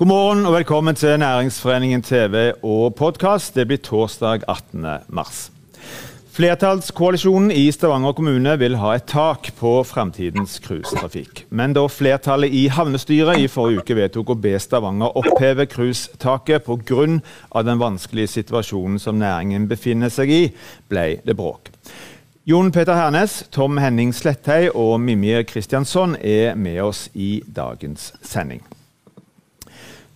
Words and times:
God 0.00 0.08
morgen 0.08 0.46
og 0.48 0.54
velkommen 0.54 0.96
til 0.96 1.18
Næringsforeningen 1.20 2.00
TV 2.02 2.52
og 2.64 2.94
podkast. 2.96 3.52
Det 3.54 3.66
blir 3.68 3.82
torsdag 3.84 4.46
18. 4.48 4.86
mars. 5.12 5.50
Flertallskoalisjonen 6.32 7.50
i 7.52 7.66
Stavanger 7.68 8.14
kommune 8.16 8.54
vil 8.62 8.78
ha 8.80 8.94
et 8.96 9.04
tak 9.12 9.50
på 9.58 9.74
framtidens 9.84 10.56
cruisetrafikk. 10.64 11.44
Men 11.50 11.76
da 11.76 11.84
flertallet 11.84 12.48
i 12.48 12.64
havnestyret 12.72 13.44
i 13.44 13.52
forrige 13.52 13.84
uke 13.84 13.98
vedtok 14.00 14.32
å 14.32 14.38
be 14.40 14.54
Stavanger 14.56 15.20
oppheve 15.20 15.68
cruisetaket 15.68 16.64
pga. 16.64 17.20
den 17.60 17.84
vanskelige 17.84 18.32
situasjonen 18.40 18.98
som 18.98 19.20
næringen 19.20 19.68
befinner 19.68 20.08
seg 20.08 20.30
i, 20.30 20.42
ble 20.88 21.20
det 21.26 21.36
bråk. 21.36 21.68
Jon 22.48 22.72
Peter 22.72 22.94
Hernes, 22.96 23.44
Tom 23.52 23.76
Henning 23.76 24.14
Sletthei 24.14 24.70
og 24.72 24.98
Mimir 25.00 25.42
Kristiansson 25.42 26.16
er 26.16 26.54
med 26.54 26.80
oss 26.80 27.10
i 27.12 27.42
dagens 27.44 28.14
sending. 28.22 28.64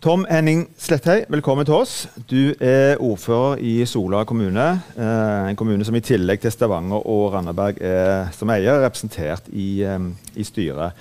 Tom 0.04 0.26
Henning 0.28 0.66
Sletthei, 0.76 1.22
velkommen 1.32 1.64
til 1.64 1.78
oss. 1.78 1.92
Du 2.28 2.52
er 2.60 2.98
ordfører 3.00 3.62
i 3.64 3.86
Sola 3.88 4.18
kommune. 4.28 4.66
Eh, 5.00 5.46
en 5.48 5.56
kommune 5.56 5.86
som 5.88 5.96
i 5.96 6.02
tillegg 6.04 6.42
til 6.42 6.52
Stavanger 6.52 7.06
og 7.08 7.30
Randaberg 7.32 7.80
er 7.80 8.28
som 8.36 8.52
eier 8.52 8.82
representert 8.84 9.48
i, 9.48 9.80
eh, 9.80 10.04
i 10.36 10.44
styret. 10.44 10.92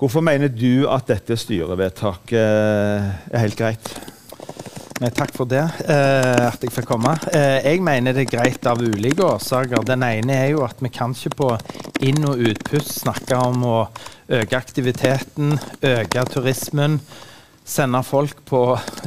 Hvorfor 0.00 0.24
mener 0.24 0.48
du 0.48 0.88
at 0.88 1.12
dette 1.12 1.36
styrevedtaket 1.36 2.40
er 2.40 3.38
helt 3.44 3.60
greit? 3.60 3.92
Nei, 5.00 5.10
takk 5.10 5.36
for 5.36 5.44
det, 5.44 5.68
eh, 5.84 6.48
at 6.48 6.60
jeg 6.62 6.72
fikk 6.72 6.88
komme. 6.88 7.18
Eh, 7.34 7.60
jeg 7.68 7.82
mener 7.82 8.14
det 8.14 8.32
er 8.32 8.38
greit 8.38 8.66
av 8.66 8.80
ulike 8.80 9.28
årsaker. 9.28 9.84
Den 9.84 10.02
ene 10.02 10.40
er 10.40 10.48
jo 10.52 10.64
at 10.64 10.80
vi 10.80 10.88
kan 10.88 11.12
ikke 11.12 11.36
på 11.36 11.58
inn- 12.00 12.24
og 12.24 12.38
utpust 12.38 13.02
snakke 13.04 13.36
om 13.36 13.60
å 13.62 13.88
øke 14.30 14.56
aktiviteten, 14.56 15.60
øke 15.82 16.24
turismen 16.24 17.02
sende 17.64 18.02
folk 18.06 18.42
på 18.48 18.62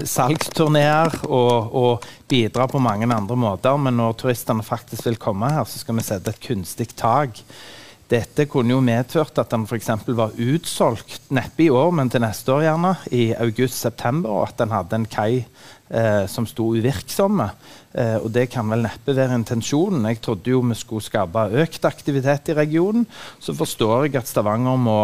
salgsturneer 0.08 1.24
og, 1.28 1.74
og, 1.74 2.10
bidra 2.34 2.66
på 2.70 2.82
mange 2.82 3.06
andre 3.14 3.36
måter. 3.38 3.78
Men 3.78 4.00
når 4.00 4.18
turistene 4.18 4.66
faktisk 4.66 5.06
vil 5.10 5.20
komme 5.22 5.52
her, 5.54 5.68
så 5.70 5.82
skal 5.82 6.00
vi 6.00 6.06
sette 6.06 6.34
et 6.34 6.42
kunstig 6.42 6.88
tak. 6.98 7.42
Dette 8.10 8.46
kunne 8.50 8.74
jo 8.74 8.82
medført 8.84 9.38
at 9.42 9.52
den 9.54 9.68
f.eks. 9.68 9.90
var 10.08 10.34
utsolgt, 10.38 11.22
neppe 11.34 11.66
i 11.66 11.70
år, 11.74 11.92
men 11.96 12.12
til 12.12 12.24
neste 12.24 12.54
år 12.54 12.66
gjerne, 12.66 12.96
i 13.16 13.32
august-september, 13.34 14.30
og 14.30 14.50
at 14.50 14.60
den 14.62 14.74
hadde 14.74 15.00
en 15.00 15.08
kai 15.10 15.46
eh, 15.94 16.26
som 16.28 16.48
sto 16.50 16.72
uvirksomme. 16.74 17.48
Eh, 17.94 18.16
og 18.18 18.32
det 18.34 18.48
kan 18.54 18.70
vel 18.74 18.86
neppe 18.88 19.14
være 19.14 19.38
intensjonen. 19.38 20.08
Jeg 20.10 20.22
trodde 20.26 20.50
jo 20.50 20.64
vi 20.66 20.78
skulle 20.78 21.06
skape 21.06 21.46
økt 21.62 21.86
aktivitet 21.86 22.50
i 22.50 22.58
regionen. 22.58 23.06
Så 23.40 23.56
forstår 23.58 24.08
jeg 24.08 24.18
at 24.18 24.30
Stavanger 24.30 24.80
må 24.82 24.98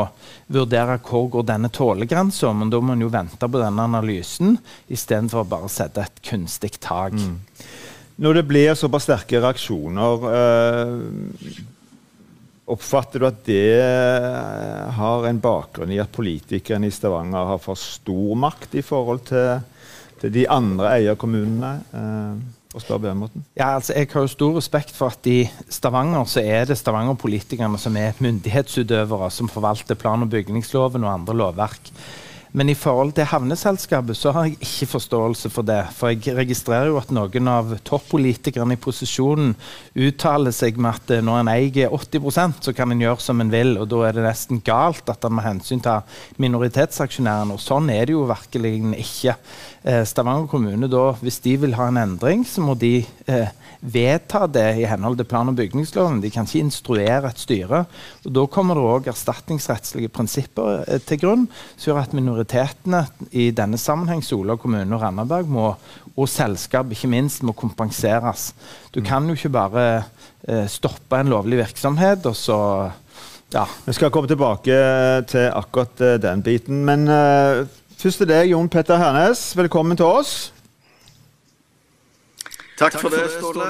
vurdere 0.49 0.97
hvor 1.05 1.29
går 1.35 1.47
denne 1.51 1.69
tålegrensa, 1.73 2.53
men 2.57 2.73
da 2.73 2.81
må 2.81 2.97
en 2.97 3.05
jo 3.05 3.13
vente 3.13 3.45
på 3.45 3.61
denne 3.61 3.85
analysen 3.85 4.57
istedenfor 4.89 5.45
bare 5.49 5.69
å 5.69 5.73
sette 5.73 6.07
et 6.07 6.23
kunstig 6.25 6.79
tak. 6.81 7.13
Mm. 7.13 7.37
Når 8.19 8.39
det 8.39 8.47
blir 8.49 8.73
såpass 8.75 9.05
sterke 9.07 9.39
reaksjoner, 9.39 10.25
eh, 10.33 11.59
oppfatter 12.69 13.21
du 13.21 13.25
at 13.29 13.39
det 13.47 13.79
har 14.93 15.25
en 15.25 15.39
bakgrunn 15.41 15.93
i 15.93 16.01
at 16.01 16.11
politikerne 16.13 16.89
i 16.89 16.93
Stavanger 16.93 17.47
har 17.53 17.61
for 17.63 17.79
stor 17.79 18.35
makt 18.37 18.75
i 18.77 18.83
forhold 18.85 19.23
til 19.29 19.61
til 20.21 20.33
de 20.33 20.45
andre 20.51 20.93
eierkommunene? 20.97 21.73
Eh, 21.93 22.55
og 22.69 22.83
spør 22.83 22.99
på 23.01 23.07
den 23.07 23.17
måten? 23.17 23.45
Ja, 23.57 23.73
altså, 23.75 23.95
jeg 23.97 24.07
har 24.11 24.21
jo 24.21 24.29
stor 24.29 24.57
respekt 24.59 24.91
for 24.93 25.09
at 25.09 25.25
i 25.25 25.39
Stavanger 25.73 26.27
så 26.29 26.43
er 26.45 26.67
det 26.69 26.77
Stavanger-politikerne 26.77 27.79
som 27.81 27.97
er 27.97 28.17
myndighetsutøvere, 28.21 29.31
som 29.33 29.49
forvalter 29.49 29.97
plan- 29.97 30.21
og 30.21 30.29
bygningsloven 30.29 31.03
og 31.03 31.13
andre 31.13 31.37
lovverk. 31.41 31.89
Men 32.51 32.71
i 32.71 32.73
forhold 32.77 33.11
til 33.13 33.27
havneselskapet 33.29 34.17
så 34.17 34.31
har 34.33 34.47
jeg 34.47 34.57
ikke 34.65 34.87
forståelse 34.95 35.51
for 35.53 35.67
det. 35.67 35.83
For 35.93 36.09
jeg 36.09 36.33
registrerer 36.37 36.89
jo 36.89 36.97
at 36.97 37.11
noen 37.13 37.49
av 37.51 37.75
toppolitikerne 37.85 38.73
i 38.73 38.81
posisjonen 38.81 39.53
uttaler 39.93 40.55
seg 40.55 40.79
med 40.81 40.97
at 40.97 41.13
eh, 41.13 41.21
når 41.25 41.43
en 41.43 41.51
eier 41.53 41.93
80% 41.93 42.65
så 42.65 42.73
kan 42.73 42.89
en 42.89 43.05
gjøre 43.05 43.21
som 43.21 43.43
en 43.43 43.53
vil, 43.53 43.75
og 43.77 43.85
da 43.93 44.01
er 44.07 44.17
det 44.17 44.25
nesten 44.25 44.63
galt 44.65 45.13
at 45.13 45.27
en 45.27 45.37
må 45.37 45.45
hensyn 45.45 45.83
til 45.85 46.41
minoritetsaksjonærene. 46.41 47.53
Og 47.53 47.61
sånn 47.61 47.91
er 47.93 48.09
det 48.09 48.17
jo 48.17 48.25
virkelig 48.29 48.73
ikke. 48.97 49.37
Eh, 49.85 50.01
Stavanger 50.09 50.49
kommune, 50.49 50.89
da, 50.91 51.05
hvis 51.21 51.39
de 51.45 51.53
vil 51.61 51.77
ha 51.77 51.91
en 51.91 52.01
endring, 52.01 52.41
så 52.49 52.65
må 52.65 52.73
de 52.75 52.97
eh, 53.29 53.53
vedta 53.79 54.43
det 54.51 54.67
i 54.81 54.87
henhold 54.89 55.17
til 55.17 55.27
plan- 55.29 55.47
og 55.47 55.55
bygningsloven. 55.55 56.19
De 56.21 56.31
kan 56.33 56.47
ikke 56.47 56.65
instruere 56.65 57.29
et 57.29 57.39
styre. 57.39 57.85
Og 58.25 58.33
Da 58.35 58.45
kommer 58.51 58.75
det 58.75 58.83
òg 58.83 59.07
erstatningsrettslige 59.07 60.11
prinsipper 60.11 60.83
eh, 60.87 60.99
til 60.99 61.21
grunn, 61.21 61.47
som 61.77 61.93
gjør 61.93 62.01
at 62.03 62.17
minoritetene 62.39 63.07
i 63.31 63.51
denne 63.51 63.77
sammenheng, 63.77 64.21
Sola 64.23 64.55
kommune 64.57 64.95
og 64.95 65.01
Randaberg, 65.01 65.47
må, 65.49 65.73
og 66.15 66.29
selskap 66.29 66.91
ikke 66.91 67.09
minst, 67.11 67.43
må 67.43 67.53
kompenseres. 67.53 68.53
Du 68.93 69.01
kan 69.01 69.27
jo 69.27 69.35
ikke 69.35 69.51
bare 69.51 70.03
eh, 70.47 70.67
stoppe 70.67 71.19
en 71.19 71.29
lovlig 71.29 71.59
virksomhet, 71.59 72.25
og 72.25 72.35
så 72.35 72.59
ja. 73.51 73.65
Vi 73.85 73.93
skal 73.93 74.11
komme 74.13 74.29
tilbake 74.29 74.75
til 75.25 75.49
akkurat 75.49 76.01
uh, 76.05 76.21
den 76.21 76.43
biten. 76.45 76.83
Men 76.85 77.07
uh, 77.09 77.65
først 77.97 78.21
til 78.21 78.29
deg, 78.29 78.51
Jon 78.51 78.69
Petter 78.69 79.01
Hernes. 79.01 79.57
Velkommen 79.57 79.97
til 79.97 80.05
oss. 80.05 80.51
Takk, 82.79 82.95
for 83.01 83.11
det, 83.11 83.25
Ståle. 83.33 83.65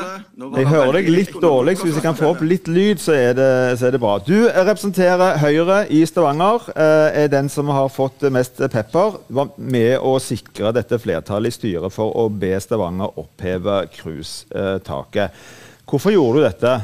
Jeg 0.60 0.68
hører 0.70 0.92
deg 1.00 1.08
litt 1.10 1.32
dårlig, 1.42 1.74
så 1.80 1.88
hvis 1.88 1.96
jeg 1.98 2.06
kan 2.06 2.18
få 2.18 2.28
opp 2.30 2.44
litt 2.46 2.68
lyd, 2.70 3.00
så 3.02 3.16
er, 3.18 3.32
det, 3.38 3.48
så 3.80 3.88
er 3.88 3.96
det 3.96 4.02
bra. 4.04 4.20
Du 4.22 4.46
representerer 4.46 5.40
Høyre 5.42 5.80
i 5.90 6.04
Stavanger. 6.06 6.68
Eh, 6.76 7.24
er 7.24 7.32
den 7.34 7.50
som 7.50 7.72
har 7.74 7.90
fått 7.90 8.28
mest 8.30 8.62
pepper. 8.70 9.18
Var 9.34 9.50
med 9.58 9.96
å 10.06 10.14
sikre 10.22 10.70
dette 10.78 11.02
flertallet 11.02 11.50
i 11.50 11.58
styret 11.58 11.96
for 11.96 12.14
å 12.22 12.28
be 12.30 12.54
Stavanger 12.62 13.18
oppheve 13.18 13.82
cruisetaket. 13.98 15.42
Hvorfor 15.90 16.14
gjorde 16.14 16.38
du 16.38 16.46
dette? 16.46 16.78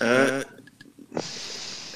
Uh, 0.00 0.40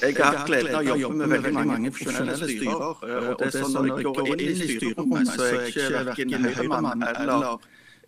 jeg 0.01 0.15
har 0.17 0.37
hatt 0.37 0.47
gleden 0.47 0.75
av 0.75 0.87
å 0.87 0.95
jobbe 0.99 1.17
med 1.17 1.33
veldig 1.33 1.65
mange 1.67 1.91
profesjonelle 1.91 2.47
styrer. 2.49 2.83
og 2.83 3.39
det 3.39 3.47
er 3.47 3.51
sånn 3.55 3.75
Når 3.75 3.89
jeg 3.89 4.05
går 4.05 4.31
inn 4.35 4.45
i 4.45 4.55
styrerommet, 4.59 5.27
så 5.33 5.43
er 5.43 5.53
jeg 5.55 5.73
ikke 5.73 6.05
verken 6.09 6.47
Høyre-mann 6.47 7.03
eller 7.09 7.59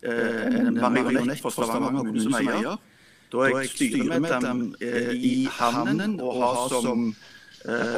en 0.02 0.80
marionett 0.82 1.42
for 1.42 1.54
Stavanger 1.56 1.98
kommune 1.98 2.24
som 2.24 2.40
eier. 2.40 2.80
Da 3.32 3.46
er 3.48 3.54
jeg 3.58 3.70
styremedlem 3.76 4.64
i 4.82 5.36
havnen 5.60 6.18
og 6.20 6.42
har 6.42 6.66
som 6.74 7.06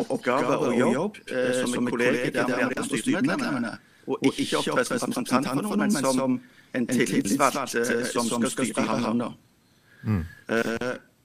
oppgave 0.09 0.57
og 0.57 0.77
jobb 0.79 1.17
som 1.61 1.79
en 1.79 1.89
kollega 1.89 2.29
der 2.35 2.47
med 2.47 2.77
andre 2.77 2.99
styremedlemmene. 3.01 3.73
Og 4.07 4.33
ikke 4.35 4.59
opp 4.59 4.77
representant 4.81 5.47
for 5.47 5.63
noen, 5.63 5.79
men 5.79 6.11
som 6.11 6.37
en 6.73 6.87
tillitsvalgt 6.87 7.77
som 8.11 8.29
skal 8.29 8.51
styre 8.51 8.85
havna. 8.89 9.33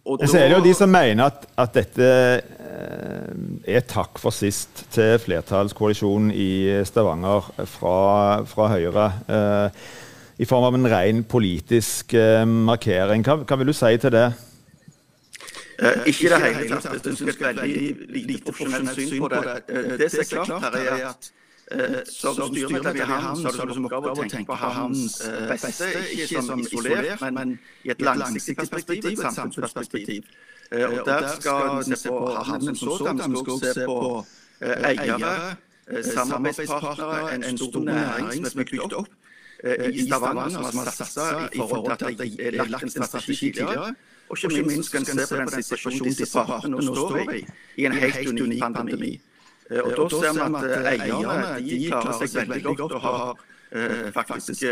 Og 0.09 0.25
så 0.25 0.39
er 0.41 0.49
det 0.49 0.57
jo 0.57 0.65
de 0.65 0.75
som 0.77 0.89
mener 0.89 1.29
at, 1.29 1.43
at 1.61 1.75
dette 1.77 2.09
eh, 2.09 3.75
er 3.77 3.85
takk 3.89 4.21
for 4.23 4.33
sist 4.33 4.87
til 4.95 5.19
flertallskoalisjonen 5.21 6.31
i 6.33 6.51
Stavanger 6.89 7.51
fra, 7.69 7.97
fra 8.49 8.69
Høyre. 8.73 9.09
Eh, 9.29 9.89
I 10.39 10.49
form 10.49 10.69
av 10.69 10.79
en 10.79 10.89
ren 10.89 11.25
politisk 11.29 12.15
eh, 12.17 12.45
markering. 12.49 13.27
Hva, 13.27 13.43
hva, 13.43 13.59
vil 13.61 13.73
du 13.73 13.77
si 13.77 13.93
til 14.01 14.15
det? 14.17 14.27
Eh, 15.79 16.07
ikke 16.11 16.29
i 16.29 16.33
det 16.33 16.41
hele 16.47 16.69
tatt. 16.73 16.89
Jeg 16.95 17.19
syns 17.19 17.25
det 17.27 17.35
er 17.35 17.51
et 17.53 17.61
veldig 17.61 18.31
lite 18.33 18.55
profesjonelt 18.55 18.97
syn 18.97 19.19
på 19.21 19.33
det. 19.35 19.59
Det 20.01 20.09
som 20.15 20.25
er 20.25 20.33
klart 20.33 20.69
her, 20.71 20.81
er 20.87 21.11
at 21.13 21.33
som 22.09 22.35
styremedlem 22.35 22.97
i 22.97 23.01
havn 23.01 23.43
så 23.43 23.53
har 23.57 23.67
du 23.67 23.75
som 23.77 23.85
oppgave 23.89 24.13
å 24.13 24.29
tenke 24.31 24.49
på 24.49 24.57
havnens 24.57 25.21
eh, 25.21 25.51
beste, 25.51 25.89
ikke 26.15 26.43
som 26.47 26.63
isolert, 26.65 27.25
men 27.37 27.59
i 27.85 27.93
et 27.93 28.01
langsiktig 28.01 28.57
perspektiv, 28.57 29.09
et 29.13 29.37
samfunnsperspektiv. 29.37 30.31
Eh, 30.73 30.85
og 30.89 31.05
Der 31.07 31.29
skal 31.37 31.83
en 31.83 31.97
se 31.97 32.09
på 32.09 32.35
havnen 32.51 32.77
som 32.77 32.99
sådan, 32.99 33.21
vi 33.33 33.43
skal 33.43 33.53
også 33.53 33.73
se 33.75 33.85
på 33.85 34.27
eiere, 34.65 35.35
samarbeidspartnere, 36.13 37.35
en 37.37 37.59
stor 37.59 37.81
næring 37.85 38.47
som 38.47 38.61
er 38.61 38.71
bygd 38.73 39.01
opp 39.03 39.09
i 39.93 40.05
Stavanger, 40.07 40.53
som 40.55 40.79
har 40.79 40.93
satsa 40.95 41.49
i 41.53 41.59
forhold 41.59 41.99
til 41.99 42.07
at 42.07 42.19
det 42.39 42.61
er 42.61 42.69
lagt 42.71 42.85
en 42.85 42.91
strategi 42.91 43.35
tidligere. 43.35 43.95
Og 44.29 44.45
ikke 44.45 44.63
minst 44.63 44.89
skal 44.89 45.01
en 45.01 45.07
se 45.07 45.35
på 45.35 45.41
den 45.41 45.63
situasjonen 45.63 46.05
disse 46.05 46.45
partene 46.47 46.77
nå 46.77 46.95
står 46.95 47.33
i, 47.33 47.43
i 47.77 47.87
en 47.89 47.97
helt 47.97 48.41
unik 48.43 48.63
pandemi. 48.63 49.19
Eh, 49.71 49.81
og 49.85 50.11
Da 50.11 50.21
ser 50.21 50.33
vi 50.33 50.41
at 50.41 50.65
eh, 50.65 50.93
eierne 50.93 51.61
de 51.69 51.87
klarer 51.91 52.27
seg 52.27 52.49
veldig 52.49 52.77
godt 52.77 52.93
og 52.93 53.01
har 53.01 53.41
eh, 53.73 54.13
faktisk 54.13 54.63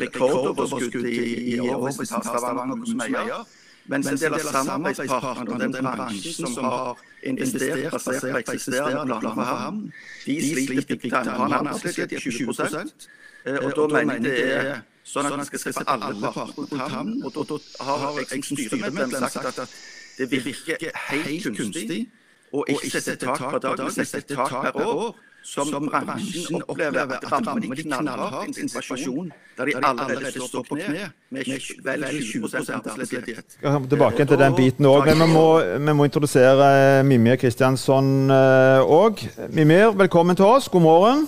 rekordoverskudd 0.00 1.04
i, 1.06 1.54
i 1.54 1.58
år 1.60 1.84
hvis 1.86 2.00
vi 2.00 2.06
tar 2.10 2.24
Stavanger 2.26 2.86
som 2.90 3.04
eier. 3.06 3.44
Mens 3.90 4.06
en 4.06 4.18
del 4.18 4.34
av 4.34 4.44
samarbeidspartnerne, 4.46 5.68
den 5.72 5.86
bransjen 5.86 6.46
som 6.54 6.64
har 6.64 7.00
investert 7.22 7.90
basert 7.90 8.26
på 8.28 8.38
eksisterende 8.38 9.06
planer 9.06 9.34
for 9.34 9.50
havn, 9.52 9.80
de 10.26 10.36
sliter 10.50 10.98
med 11.02 11.56
arbeidsledighet 11.58 12.22
på 12.22 12.62
20 12.62 13.08
og 13.42 13.72
da 13.74 14.04
mener 14.04 14.12
jeg 14.14 14.22
det 14.22 14.34
er 14.54 14.76
sånn 15.02 15.26
at 15.26 15.34
man 15.34 15.46
skal 15.48 15.62
sette 15.64 15.82
alle 15.90 16.30
parter 16.30 16.60
mot 16.62 16.74
havn. 16.78 17.14
Og 17.26 17.38
da 17.50 17.56
har 17.88 18.20
jeg 18.20 18.44
som 18.46 18.58
styremedlem 18.60 19.24
sagt 19.34 19.62
at 19.64 19.72
det 20.18 20.28
virker 20.30 20.92
helt 21.08 21.48
kunstig 21.56 22.04
og 22.52 22.64
ikke 22.68 23.00
sette 23.00 23.26
tak 23.26 23.38
per 23.50 23.58
dag, 23.58 23.78
men 23.80 24.06
sette 24.06 24.34
tak 24.36 24.50
per 24.50 24.80
år, 24.86 25.14
som 25.42 25.70
bransjen 25.90 26.62
opplever 26.68 27.16
at 27.16 27.24
rammer 27.32 27.60
de 27.60 27.82
knallhardt 27.82 28.58
i 28.58 28.62
en 28.62 28.68
situasjon 28.70 29.32
der 29.56 29.70
de 29.70 29.74
allerede 29.82 30.42
står 30.46 30.66
på 30.68 30.78
kne 30.78 31.08
med 31.34 31.50
vel 31.84 32.04
20 32.22 32.52
arbeidsledighet. 32.76 33.58
Tilbake 33.90 34.24
til 34.24 34.38
den 34.38 34.54
biten 34.56 34.86
òg, 34.86 35.08
men 35.10 35.26
vi 35.26 35.30
må, 35.32 35.46
vi 35.86 35.96
må, 35.98 36.06
introdusere 36.06 37.02
Mimir 37.04 37.40
Kristiansson 37.42 38.30
òg. 38.30 39.24
Mimir, 39.50 39.96
velkommen 39.98 40.38
til 40.38 40.44
oss. 40.44 40.68
God 40.68 40.86
morgen. 40.86 41.26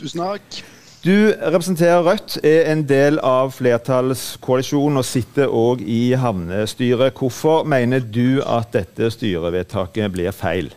Tusen 0.00 0.24
takk. 0.24 0.64
Du 1.04 1.34
representerer 1.36 2.00
Rødt, 2.00 2.38
er 2.44 2.70
en 2.72 2.86
del 2.88 3.18
av 3.20 3.50
flertallskoalisjonen 3.52 5.02
og 5.02 5.04
sitter 5.04 5.52
òg 5.52 5.82
i 5.84 6.14
havnestyret. 6.16 7.12
Hvorfor 7.18 7.66
mener 7.68 8.00
du 8.00 8.40
at 8.40 8.70
dette 8.72 9.10
styrevedtaket 9.12 10.08
blir 10.14 10.32
feil? 10.32 10.72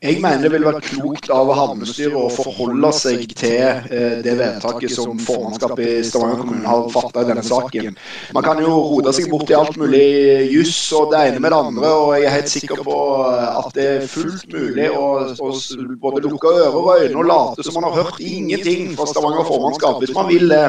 Jeg 0.00 0.16
mener 0.24 0.40
det 0.40 0.48
vil 0.54 0.62
være 0.64 0.80
klokt 0.80 1.26
av 1.28 1.50
havnestyret 1.52 2.14
å 2.16 2.30
forholde 2.32 2.88
seg 2.96 3.34
til 3.36 3.58
eh, 3.92 4.14
det 4.24 4.32
vedtaket 4.38 4.94
som 4.94 5.18
formannskapet 5.20 5.82
i 5.84 5.98
Stavanger 6.08 6.40
kommune 6.40 6.64
har 6.64 6.86
fattet 6.94 7.18
i 7.20 7.28
denne 7.28 7.44
saken. 7.44 7.98
Man 8.32 8.46
kan 8.46 8.62
jo 8.64 8.78
rode 8.78 9.12
seg 9.12 9.28
bort 9.28 9.52
i 9.52 9.58
alt 9.58 9.76
mulig 9.76 10.00
juss 10.54 10.78
og 10.96 11.12
det 11.12 11.20
ene 11.26 11.44
med 11.44 11.52
det 11.52 11.60
andre, 11.66 11.92
og 11.98 12.14
jeg 12.16 12.30
er 12.30 12.34
helt 12.38 12.54
sikker 12.54 12.80
på 12.88 12.96
at 13.26 13.68
det 13.76 13.86
er 13.90 14.08
fullt 14.14 14.48
mulig 14.56 14.88
å, 14.88 15.04
å 15.36 15.52
både 16.06 16.24
lukke 16.30 16.56
ører 16.62 16.80
og 16.80 16.90
øyne 16.94 17.20
og 17.20 17.30
late 17.34 17.68
som 17.68 17.76
man 17.76 17.90
har 17.90 18.00
hørt 18.00 18.24
ingenting 18.24 18.96
fra 18.96 19.10
Stavanger 19.12 19.44
formannskap, 19.52 20.00
hvis 20.00 20.16
man 20.16 20.32
vil 20.32 20.48
det. 20.48 20.64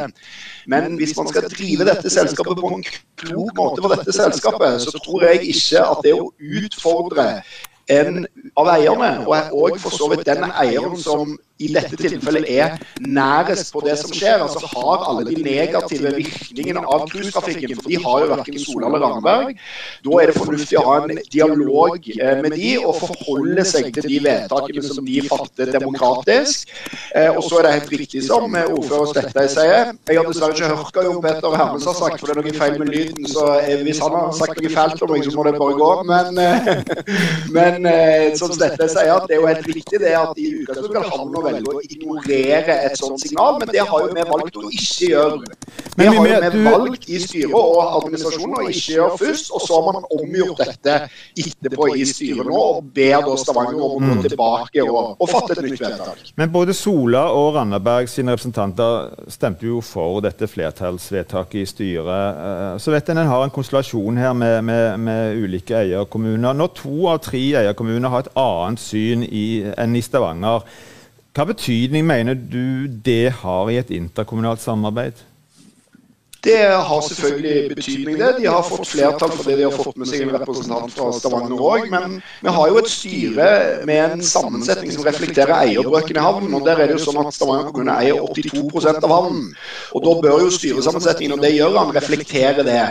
Men 0.76 1.00
hvis 1.00 1.16
man 1.16 1.32
skal 1.32 1.48
drive 1.48 1.88
dette 1.88 2.12
selskapet 2.20 2.60
på 2.60 2.76
en 2.76 2.84
klok 3.24 3.56
måte 3.56 3.80
for 3.80 3.96
dette 3.96 4.12
selskapet, 4.12 4.82
så 4.84 5.00
tror 5.00 5.30
jeg 5.30 5.54
ikke 5.56 5.88
at 5.88 6.04
det 6.04 6.20
å 6.20 6.34
utfordre 6.36 7.32
en 7.92 8.26
av 8.60 8.68
eierne, 8.74 9.12
og 9.28 9.36
er 9.38 9.54
òg 9.56 9.80
for 9.80 9.96
så 9.96 10.10
vidt 10.12 10.26
den 10.28 10.44
eieren 10.52 10.98
som 11.00 11.38
i 11.62 11.70
dette 11.74 11.98
tilfellet 12.00 12.48
er 12.50 12.78
nærest 13.02 13.72
på 13.74 13.82
det 13.86 13.98
som 14.02 14.14
skjer. 14.16 14.42
Altså 14.42 14.68
har 14.72 15.06
alle 15.10 15.26
de 15.28 15.42
negative 15.44 16.14
virkningene 16.18 16.84
av 16.86 17.06
cruisetrafikken. 17.12 17.76
For 17.78 17.92
de 17.92 18.00
har 18.06 18.24
jo 18.24 18.30
verken 18.34 18.60
Sola 18.62 18.90
eller 18.90 19.06
Randaberg. 19.06 19.62
Da 20.06 20.20
er 20.22 20.32
det 20.32 20.38
fornuftig 20.38 20.80
å 20.80 20.86
ha 20.88 20.96
en 21.04 21.22
dialog 21.34 22.10
eh, 22.16 22.42
med 22.44 22.58
de 22.58 22.74
og 22.82 22.98
forholde 23.02 23.66
seg 23.68 23.92
til 23.98 24.08
de 24.08 24.20
vedtakene 24.26 24.86
som 24.86 25.06
de 25.06 25.22
fatter 25.28 25.74
demokratisk. 25.76 26.74
Eh, 27.16 27.30
og 27.30 27.44
så 27.48 27.60
er 27.60 27.68
det 27.68 27.76
helt 27.78 27.94
riktig 28.04 28.24
som 28.26 28.58
ordfører 28.62 29.12
Stettei 29.14 29.48
sier. 29.52 29.94
Jeg 30.10 30.20
har 30.20 30.30
dessverre 30.30 30.58
ikke 30.58 30.72
hørt 30.72 30.98
hva 30.98 31.06
Jon 31.08 31.22
Petter 31.24 31.58
Hermes 31.62 31.88
har 31.90 31.98
sagt, 31.98 32.20
for 32.22 32.30
det 32.30 32.38
er 32.38 32.42
noe 32.42 32.58
feil 32.58 32.80
med 32.82 32.94
lyden. 32.94 33.30
Så 33.30 33.48
hvis 33.86 34.02
han 34.02 34.18
har 34.18 34.34
sagt 34.38 34.58
noe 34.58 34.74
fælt 34.74 35.06
om 35.06 35.14
meg, 35.14 35.26
så 35.28 35.36
må 35.38 35.48
det 35.48 35.56
bare 35.60 35.78
gå. 35.78 35.92
Men, 36.10 36.42
men 37.58 37.90
som 38.40 38.54
Stettei 38.56 38.90
sier, 38.92 39.14
at 39.16 39.30
det 39.30 39.38
er 39.38 39.44
jo 39.44 39.50
helt 39.52 39.72
riktig 39.72 40.02
det 40.02 40.16
at 40.18 40.38
i 40.42 40.50
utgangspunktet 40.62 41.02
kan 41.02 41.10
han 41.12 41.36
og 41.36 41.51
velge 41.56 41.76
å 41.78 41.84
ignorere 41.88 42.78
et 42.88 42.98
sånt 43.00 43.22
signal, 43.22 43.60
men 43.62 43.72
det 43.72 43.86
har 43.88 44.06
jo 44.06 44.12
vi 44.12 44.26
valgt 44.32 44.60
å 44.60 44.66
ikke 44.70 45.10
gjøre. 45.12 45.58
Vi 45.98 46.08
har 46.08 46.18
jo 46.18 46.26
vi 46.26 46.66
valgt 46.66 47.08
i 47.10 47.22
styret 47.22 47.56
og 47.58 47.80
administrasjonen 48.02 48.58
å 48.60 48.68
ikke 48.68 48.96
gjøre 48.98 49.18
først, 49.22 49.52
og 49.56 49.66
så 49.66 49.80
har 49.80 49.98
man 49.98 50.10
omgjort 50.18 50.62
dette 50.66 50.98
etterpå 51.46 51.90
i 51.96 52.06
styret 52.10 52.48
nå, 52.48 52.62
og 52.76 52.92
ber 52.96 53.26
da 53.26 53.38
Stavanger 53.40 53.88
om 53.88 54.12
å 54.12 54.20
gå 54.20 54.28
tilbake 54.28 54.86
og, 54.86 55.16
og 55.18 55.32
fatte 55.32 55.56
et 55.58 55.64
nytt 55.68 55.82
vedtak. 55.82 56.24
Men 56.40 56.52
både 56.54 56.76
Sola 56.78 57.28
og 57.36 57.56
Randaberg 57.56 58.12
sine 58.12 58.36
representanter 58.36 59.32
stemte 59.32 59.68
jo 59.68 59.82
for 59.86 60.22
dette 60.24 60.50
flertallsvedtaket 60.52 61.62
i 61.62 61.68
styret. 61.70 62.42
Eh, 62.42 62.78
så 62.82 62.94
vet 62.94 63.10
en 63.12 63.22
en 63.22 63.28
har 63.28 63.44
en 63.44 63.54
konstellasjon 63.54 64.18
her 64.18 64.34
med, 64.34 64.62
med, 64.64 65.00
med 65.00 65.38
ulike 65.44 65.78
eierkommuner. 65.78 66.54
Når 66.54 66.74
to 66.82 67.08
av 67.12 67.22
tre 67.26 67.42
eierkommuner 67.62 68.10
har 68.10 68.26
et 68.26 68.34
annet 68.40 68.82
syn 68.82 69.26
i, 69.28 69.46
enn 69.78 69.96
i 69.96 70.04
Stavanger, 70.06 70.66
hva 71.32 71.46
betydning 71.48 72.04
mener 72.08 72.36
du 72.36 72.88
det 73.06 73.32
har 73.40 73.70
i 73.72 73.78
et 73.80 73.92
interkommunalt 73.96 74.60
samarbeid? 74.60 75.22
Det 76.44 76.58
har 76.58 77.02
selvfølgelig 77.02 77.76
betydning, 77.76 78.16
det. 78.18 78.36
De 78.40 78.48
har 78.50 78.64
fått 78.66 78.88
flertall 78.90 79.30
fordi 79.30 79.60
de 79.60 79.66
har 79.68 79.74
fått 79.78 79.98
med 80.02 80.10
seg 80.10 80.24
en 80.26 80.32
representant 80.34 80.94
fra 80.96 81.12
Stavanger 81.14 81.62
òg. 81.62 81.84
Men 81.94 82.16
vi 82.42 82.54
har 82.56 82.72
jo 82.72 82.80
et 82.82 82.90
styre 82.90 83.50
med 83.86 84.16
en 84.16 84.24
sammensetning 84.26 84.90
som 84.96 85.06
reflekterer 85.06 85.54
eierbrøken 85.60 86.18
i 86.18 86.24
havnen. 86.26 86.56
og 86.58 86.66
Der 86.66 86.82
er 86.82 86.90
det 86.90 86.98
jo 86.98 87.04
sånn 87.04 87.22
at 87.22 87.38
Stavanger 87.38 87.70
kommune 87.70 87.94
eier 87.94 88.18
82% 88.26 89.06
av 89.06 89.14
havnen. 89.14 89.52
Og 89.94 90.08
Da 90.08 90.16
bør 90.26 90.42
jo 90.48 90.50
styresammensetningen, 90.58 91.38
og 91.38 91.46
det 91.46 91.54
gjør 91.60 91.78
han, 91.78 91.94
reflektere 91.94 92.66
det. 92.66 92.82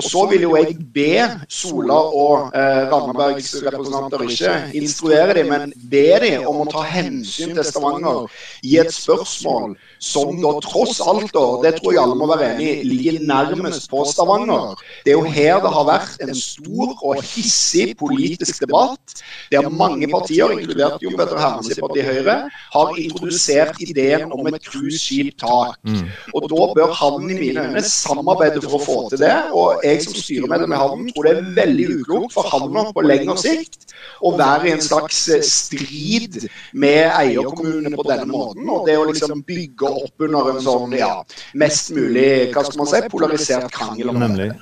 Og 0.00 0.08
Så 0.08 0.24
vil 0.32 0.48
jo 0.48 0.56
jeg 0.56 0.78
be 0.96 1.28
Sola 1.48 2.00
og 2.08 2.56
eh, 2.56 2.88
Randabergs 2.88 3.52
representanter 3.66 4.24
ikke 4.24 4.56
instruere 4.80 5.36
dem, 5.36 5.52
men 5.52 5.76
be 5.76 6.08
dem 6.24 6.48
om 6.48 6.64
å 6.64 6.70
ta 6.72 6.88
hensyn 6.88 7.52
til 7.52 7.68
Stavanger 7.68 8.32
i 8.64 8.78
et 8.80 8.96
spørsmål 8.96 9.76
som 9.98 10.36
da 10.42 10.52
tross 10.64 11.00
alt, 11.00 11.30
da, 11.34 11.44
det 11.64 11.74
tror 11.78 11.94
jeg 11.94 12.02
alle 12.02 12.16
må 12.18 12.28
være 12.30 12.54
enig 12.54 12.68
i, 12.70 12.88
ligger 12.88 13.20
nærmest 13.28 13.88
på 13.90 14.04
Stavanger. 14.08 14.74
Det 15.04 15.14
er 15.14 15.18
jo 15.18 15.34
her 15.36 15.60
det 15.64 15.72
har 15.74 15.86
vært 15.88 16.24
en 16.24 16.34
stor 16.36 16.94
og 17.00 17.22
hissig 17.22 17.94
politisk 18.00 18.64
debatt, 18.64 19.22
der 19.52 19.68
mange 19.68 20.08
partier, 20.10 20.52
inkludert 20.54 21.02
Jon 21.02 21.16
Petter 21.18 21.40
Hermens 21.40 21.80
parti 21.80 22.04
Høyre, 22.04 22.36
har 22.74 22.98
introdusert 23.00 23.80
ideen 23.84 24.32
om 24.32 24.46
et 24.50 24.60
cruiseskiptak. 24.66 25.78
Mm. 25.86 26.04
Og 26.34 26.48
da 26.52 26.68
bør 26.78 26.94
havnen 27.00 27.34
i 27.34 27.40
mine 27.40 27.68
øyne 27.68 27.84
samarbeide 27.86 28.62
for 28.64 28.78
å 28.78 28.82
få 28.84 28.98
til 29.12 29.22
det. 29.24 29.34
Og 29.54 29.84
jeg 29.86 30.02
som 30.04 30.18
styremedlem 30.18 30.74
i 30.74 30.82
havnen 30.82 31.10
tror 31.14 31.28
det 31.28 31.34
er 31.36 31.50
veldig 31.60 31.88
uklokt 31.98 32.36
for 32.36 32.50
havna 32.52 32.86
på 32.94 33.04
lengre 33.06 33.36
sikt 33.40 33.94
å 34.24 34.34
være 34.38 34.68
i 34.68 34.74
en 34.74 34.82
slags 34.84 35.24
strid 35.48 36.44
med 36.72 37.10
eierkommunene 37.14 37.96
på 37.96 38.06
denne 38.08 38.28
måten. 38.30 38.68
Og 38.68 38.88
det 38.88 38.98
å 39.00 39.06
liksom 39.08 39.44
bygge 39.46 39.93
opp 39.96 40.26
under 40.26 40.52
en 40.52 40.62
sånn 40.64 40.94
ja, 40.98 41.16
mest 41.60 41.92
mulig 41.96 42.28
hva 42.54 42.64
skal 42.66 42.80
man 42.82 42.90
si, 42.90 43.02
polarisert 43.12 43.72
krangel 43.74 44.12
om 44.12 44.22
Nemlig. 44.22 44.52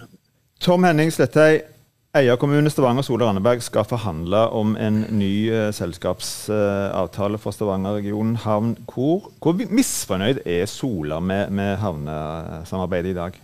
Tom 0.62 0.84
Henning 0.86 1.10
Slettei, 1.10 1.62
eierkommune 2.14 2.70
Stavanger 2.70 3.02
Sola 3.06 3.26
Randeberg 3.26 3.64
skal 3.64 3.86
forhandle 3.88 4.44
om 4.54 4.76
en 4.78 5.00
ny 5.16 5.32
uh, 5.50 5.68
selskapsavtale 5.74 7.40
uh, 7.40 7.42
for 7.42 7.56
Stavanger-regionen 7.56 8.36
havn. 8.44 8.76
Hvor, 8.86 9.32
hvor, 9.42 9.58
misfornøyd 9.58 10.44
er 10.46 10.68
Sola 10.70 11.18
med, 11.24 11.50
med 11.50 11.76
havnesamarbeidet 11.82 13.14
i 13.14 13.18
dag? 13.18 13.38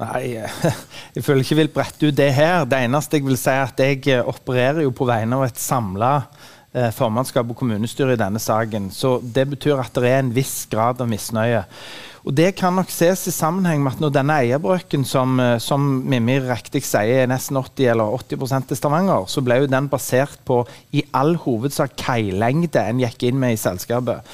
Nei, 0.00 0.22
jeg 1.16 1.24
føler 1.24 1.42
ikke 1.42 1.54
jeg 1.54 1.62
vil 1.62 1.72
brette 1.76 2.08
ut 2.08 2.16
det 2.16 2.32
her. 2.36 2.64
Det 2.68 2.80
eneste 2.86 3.20
jeg 3.20 3.26
vil 3.28 3.40
si, 3.40 3.52
er 3.52 3.66
at 3.66 3.84
jeg 3.84 4.24
opererer 4.24 4.84
jo 4.86 4.94
på 4.96 5.08
vegne 5.08 5.40
av 5.40 5.48
et 5.48 5.60
samla 5.60 6.12
formannskap 6.92 7.48
og 7.50 7.56
kommunestyre 7.56 8.16
i 8.16 8.20
denne 8.20 8.42
saken. 8.42 8.90
Så 8.92 9.16
det 9.22 9.46
betyr 9.54 9.80
at 9.80 9.96
det 9.96 10.10
er 10.10 10.20
en 10.20 10.34
viss 10.36 10.66
grad 10.70 11.00
av 11.00 11.08
misnøye. 11.08 11.64
Og 12.26 12.34
Det 12.34 12.56
kan 12.58 12.74
nok 12.74 12.90
ses 12.90 13.20
i 13.30 13.32
sammenheng 13.34 13.84
med 13.84 13.94
at 13.94 14.00
når 14.02 14.14
denne 14.16 14.36
eierbrøken, 14.42 15.04
som, 15.06 15.38
eh, 15.38 15.58
som 15.62 15.80
Mimmi 16.10 16.40
riktig 16.42 16.82
sier 16.82 17.22
er 17.22 17.30
nesten 17.30 17.56
80 17.56 17.86
eller 17.92 18.10
80 18.18 18.66
til 18.66 18.76
Stavanger, 18.76 19.28
så 19.30 19.44
ble 19.46 19.60
jo 19.60 19.70
den 19.70 19.86
basert 19.88 20.38
på 20.44 20.64
i 20.92 21.04
all 21.14 21.36
hovedsak 21.36 21.94
kailengde 21.96 22.82
en 22.82 22.98
gikk 22.98 23.28
inn 23.28 23.38
med 23.38 23.54
i 23.54 23.60
selskapet. 23.62 24.26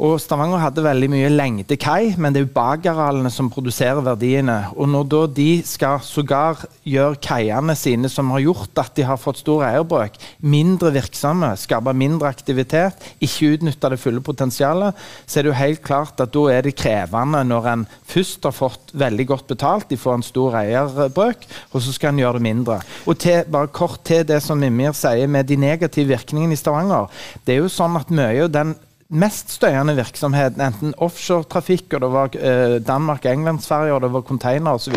Og 0.00 0.16
Stavanger 0.16 0.62
hadde 0.62 0.80
veldig 0.80 1.10
mye 1.12 1.28
lengde 1.28 1.76
men 2.16 2.32
det 2.32 2.40
er 2.40 2.46
jo 2.46 2.54
bakarealene 2.54 3.28
som 3.32 3.50
produserer 3.52 4.00
verdiene. 4.00 4.70
Og 4.80 4.88
når 4.88 5.04
da 5.12 5.20
de 5.36 5.60
skal 5.66 6.00
sågar 6.00 6.64
gjøre 6.88 7.18
kaiene 7.20 7.76
sine, 7.76 8.08
som 8.08 8.30
har 8.32 8.40
gjort 8.40 8.80
at 8.80 8.94
de 8.96 9.04
har 9.04 9.20
fått 9.20 9.42
stor 9.42 9.66
eierbrøk, 9.66 10.16
mindre 10.40 10.94
virksomme, 10.94 11.52
skape 11.60 11.92
mindre 11.92 12.30
aktivitet, 12.32 12.96
ikke 13.20 13.52
utnytte 13.58 13.92
det 13.92 14.00
fulle 14.00 14.24
potensialet, 14.24 14.96
så 15.26 15.38
er 15.38 15.44
det 15.44 15.52
jo 15.52 15.60
helt 15.60 15.84
klart 15.84 16.24
at 16.24 16.32
da 16.32 16.48
er 16.48 16.64
det 16.64 16.78
krevende 16.80 17.44
når 17.44 17.70
en 17.74 17.86
først 18.08 18.48
har 18.48 18.56
fått 18.56 18.96
veldig 18.96 19.26
godt 19.34 19.48
betalt, 19.52 19.90
de 19.90 20.00
får 20.00 20.16
en 20.16 20.28
stor 20.30 20.60
eierbrøk, 20.64 21.44
og 21.74 21.84
så 21.84 21.92
skal 21.92 22.14
en 22.14 22.24
gjøre 22.24 22.40
det 22.40 22.48
mindre. 22.48 22.80
Og 23.04 23.20
til, 23.20 23.44
bare 23.52 23.68
kort 23.68 24.00
til 24.08 24.24
det 24.24 24.40
som 24.44 24.60
Mimir 24.60 24.96
sier 24.96 25.28
med 25.28 25.50
de 25.50 25.60
negative 25.60 26.08
virkningene 26.14 26.56
i 26.56 26.60
Stavanger. 26.60 27.10
Det 27.44 27.58
er 27.58 27.66
jo 27.66 27.72
sånn 27.72 28.00
at 28.00 28.08
mye 28.14 28.46
av 28.48 28.56
den 28.56 28.78
mest 29.10 29.50
støyende 29.50 29.96
virksomhet, 29.98 30.58
enten 30.62 30.92
offshoretrafikk, 31.02 31.96
og 31.96 32.02
det 32.04 32.10
var 32.14 32.36
eh, 32.38 32.76
Danmark, 32.86 33.24
England, 33.26 33.60
Sverige, 33.64 33.94
og 33.96 34.04
det 34.04 34.12
var 34.14 34.22
container 34.26 34.78
osv., 34.78 34.94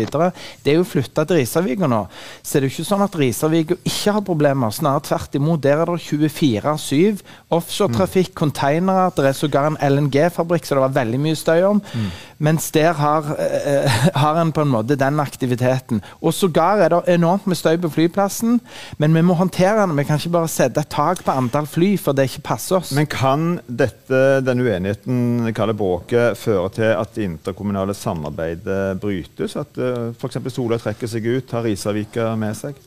det 0.64 0.72
er 0.72 0.78
jo 0.78 0.86
flytta 0.86 1.24
til 1.26 1.40
Risavika 1.40 1.88
nå. 1.90 2.04
Så 2.42 2.58
det 2.58 2.60
er 2.60 2.68
jo 2.68 2.72
ikke 2.74 2.86
sånn 2.86 3.04
at 3.04 3.16
Risavika 3.18 3.76
ikke 3.82 4.14
har 4.14 4.24
problemer. 4.26 4.70
Snarere 4.74 5.02
tvert 5.08 5.34
imot. 5.34 5.62
Der 5.64 5.82
er 5.82 5.90
det 5.90 6.04
24-7 6.04 7.24
offshoretrafikk, 7.54 8.30
mm. 8.30 8.38
containere. 8.38 9.08
Det 9.16 9.26
er 9.28 9.36
sågar 9.38 9.72
en 9.72 9.80
LNG-fabrikk 9.82 10.68
så 10.68 10.78
det 10.78 10.84
var 10.84 10.96
veldig 11.00 11.20
mye 11.26 11.38
støy 11.38 11.66
om. 11.66 11.82
Mm. 11.82 12.08
Mens 12.48 12.70
der 12.74 12.94
har, 12.98 13.28
eh, 13.40 13.98
har 14.22 14.40
en 14.40 14.52
på 14.54 14.62
en 14.62 14.72
måte 14.76 14.98
den 15.00 15.20
aktiviteten. 15.20 16.02
Og 16.22 16.34
sågar 16.34 16.84
er 16.84 16.94
det 16.94 17.02
enormt 17.16 17.48
med 17.50 17.58
støy 17.58 17.76
på 17.82 17.90
flyplassen, 17.96 18.60
men 18.98 19.14
vi 19.14 19.26
må 19.26 19.34
håndtere 19.38 19.82
den. 19.82 19.96
Vi 19.98 20.06
kan 20.06 20.22
ikke 20.22 20.36
bare 20.38 20.52
sette 20.52 20.84
et 20.84 20.92
tak 20.92 21.24
på 21.24 21.34
antall 21.34 21.66
fly, 21.66 21.94
for 21.98 22.14
det 22.14 22.30
ikke 22.30 22.46
passer 22.54 22.78
oss. 22.78 22.94
Men 22.94 23.10
kan 23.10 23.58
dette 23.66 24.03
dette, 24.04 24.40
denne 24.44 24.64
uenigheten 24.64 25.52
kaller 25.56 25.76
bråket, 25.76 26.38
fører 26.38 26.72
til 26.76 26.90
at 26.92 27.14
det 27.16 27.28
interkommunale 27.28 27.96
samarbeidet 27.96 28.98
brytes? 29.00 29.56
At 29.56 29.78
eh, 29.80 30.10
f.eks. 30.12 30.40
Sola 30.52 30.78
trekker 30.80 31.10
seg 31.10 31.26
ut, 31.26 31.54
har 31.56 31.64
Risavika 31.64 32.34
med 32.38 32.58
seg? 32.58 32.82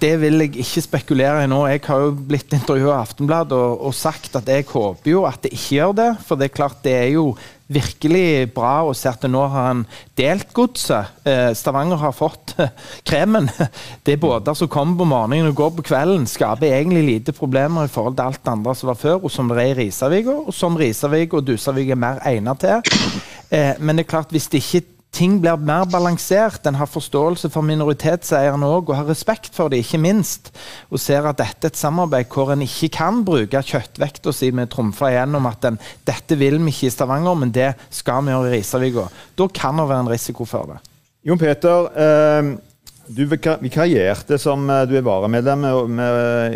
det 0.00 0.12
vil 0.20 0.42
jeg 0.42 0.52
ikke 0.62 0.82
spekulere 0.82 1.44
i 1.44 1.50
nå. 1.50 1.60
Jeg 1.70 1.82
har 1.86 2.02
jo 2.02 2.14
blitt 2.28 2.52
intervjua 2.54 2.96
av 2.96 3.04
Aftenbladet 3.04 3.56
og, 3.56 3.84
og, 3.86 3.94
sagt 3.94 4.34
at 4.38 4.48
jeg 4.50 4.66
håper 4.68 5.12
jo 5.12 5.24
at 5.28 5.46
det 5.46 5.52
ikke 5.54 5.78
gjør 5.78 5.94
det. 6.00 6.08
For 6.26 6.38
det 6.38 6.48
er 6.48 6.56
klart 6.56 6.82
det 6.84 6.94
er 6.96 7.10
jo 7.14 7.28
virkelig 7.66 8.52
bra 8.54 8.84
å 8.86 8.94
se 8.94 9.10
at 9.10 9.24
nå 9.26 9.42
har 9.50 9.68
han 9.70 9.82
delt 10.18 10.52
godset. 10.54 11.18
Eh, 11.26 11.50
Stavanger 11.58 11.98
har 12.00 12.14
fått 12.14 12.54
kremen. 13.08 13.50
Det 14.06 14.16
er 14.16 14.22
båter 14.22 14.56
som 14.58 14.70
kommer 14.70 15.00
på 15.00 15.08
morgenen 15.10 15.50
og 15.50 15.58
går 15.58 15.72
på 15.78 15.86
kvelden. 15.90 16.28
Skaper 16.30 16.70
egentlig 16.70 17.04
lite 17.06 17.36
problemer 17.36 17.86
i 17.86 17.92
forhold 17.92 18.18
til 18.18 18.28
alt 18.28 18.42
det 18.42 18.54
andre 18.54 18.76
som 18.78 18.92
var 18.92 19.00
før, 19.00 19.22
og 19.22 19.34
som 19.34 19.50
det 19.50 19.62
er 19.62 19.72
i 19.74 19.78
Risavika, 19.84 20.36
og 20.46 20.54
som 20.54 20.78
Risavik 20.78 21.34
og 21.34 21.46
Dusavik 21.46 21.90
er 21.90 22.00
mer 22.00 22.22
egnet 22.26 22.62
til. 22.62 23.00
Eh, 23.50 23.74
men 23.80 23.96
det 23.98 24.06
er 24.06 24.14
klart, 24.14 24.34
hvis 24.34 24.50
det 24.52 24.62
ikke 24.62 24.95
ting 25.16 25.38
blir 25.40 25.56
mer 25.56 25.86
balansert. 25.90 26.66
En 26.68 26.78
har 26.78 26.90
forståelse 26.90 27.50
for 27.54 27.66
minoritetseierne 27.66 28.68
òg, 28.68 28.90
og 28.90 29.00
har 29.00 29.08
respekt 29.08 29.56
for 29.56 29.72
det, 29.72 29.80
ikke 29.84 30.02
minst. 30.02 30.52
Og 30.92 31.00
ser 31.02 31.26
at 31.28 31.40
dette 31.40 31.70
er 31.70 31.74
et 31.74 31.80
samarbeid 31.80 32.28
hvor 32.32 32.52
en 32.52 32.64
ikke 32.66 32.92
kan 32.98 33.24
bruke 33.26 33.64
kjøttvekta 33.72 34.34
si 34.36 34.52
med 34.54 34.70
trumfa 34.72 35.10
igjennom 35.12 35.48
at 35.50 35.70
en, 35.70 35.80
dette 36.06 36.38
vil 36.38 36.60
vi 36.60 36.74
ikke 36.74 36.90
i 36.90 36.94
Stavanger, 36.94 37.40
men 37.40 37.54
det 37.54 37.72
skal 37.90 38.24
vi 38.26 38.34
gjøre 38.36 38.52
i 38.52 38.60
Risavika. 38.60 39.08
Da 39.38 39.50
kan 39.52 39.80
det 39.80 39.90
være 39.90 40.06
en 40.06 40.14
risiko 40.14 40.48
for 40.48 40.72
det. 40.72 40.80
Jon 41.26 41.40
Peter, 41.40 41.88
eh, 41.98 42.54
du 43.06 43.22
vikarierte 43.26 44.38
som 44.40 44.66
eh, 44.70 44.84
du 44.88 44.96
er 44.98 45.04
varamedlem 45.06 45.64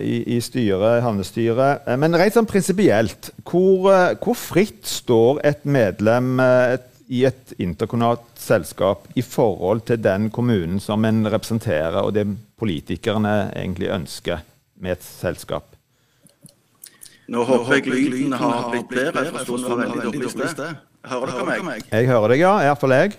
i, 0.03 0.17
i 0.35 0.39
styret, 0.43 1.03
havnestyret. 1.05 1.87
Eh, 1.87 1.99
men 2.01 2.17
rent 2.19 2.37
sånn 2.37 2.49
prinsipielt, 2.51 3.31
hvor, 3.47 3.91
eh, 3.93 4.17
hvor, 4.19 4.39
fritt 4.39 4.83
står 4.89 5.43
et 5.47 5.63
medlem, 5.63 6.39
et 6.41 6.87
i 7.11 7.25
et 7.27 7.53
interkommunalt 7.59 8.39
selskap 8.39 9.09
i 9.19 9.23
forhold 9.27 9.83
til 9.89 9.99
den 10.03 10.29
kommunen 10.31 10.79
som 10.81 11.05
en 11.05 11.25
representerer, 11.27 11.99
og 12.05 12.15
det 12.15 12.27
politikerne 12.61 13.51
egentlig 13.57 13.91
ønsker 13.91 14.45
med 14.81 14.99
et 14.99 15.05
selskap? 15.07 15.67
Nå 17.31 17.45
håper 17.47 17.75
jeg 17.79 17.87
lyden 17.91 18.33
har 18.33 18.71
blitt 18.71 18.89
bedre. 18.91 19.25
Jeg 19.27 19.35
forsto 19.35 19.57
den 19.59 19.67
var 19.71 19.81
veldig 19.85 20.05
dårlig 20.07 20.27
i 20.27 20.51
sted. 20.51 20.79
Hører 21.11 21.33
dere 21.33 21.63
meg? 21.65 21.85
Jeg 21.91 22.07
hører 22.11 22.33
deg, 22.33 22.43
ja. 22.43 22.53
Iallfall 22.67 22.95
jeg. 22.95 23.17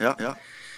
Ja. 0.00 0.12
ja. 0.20 0.32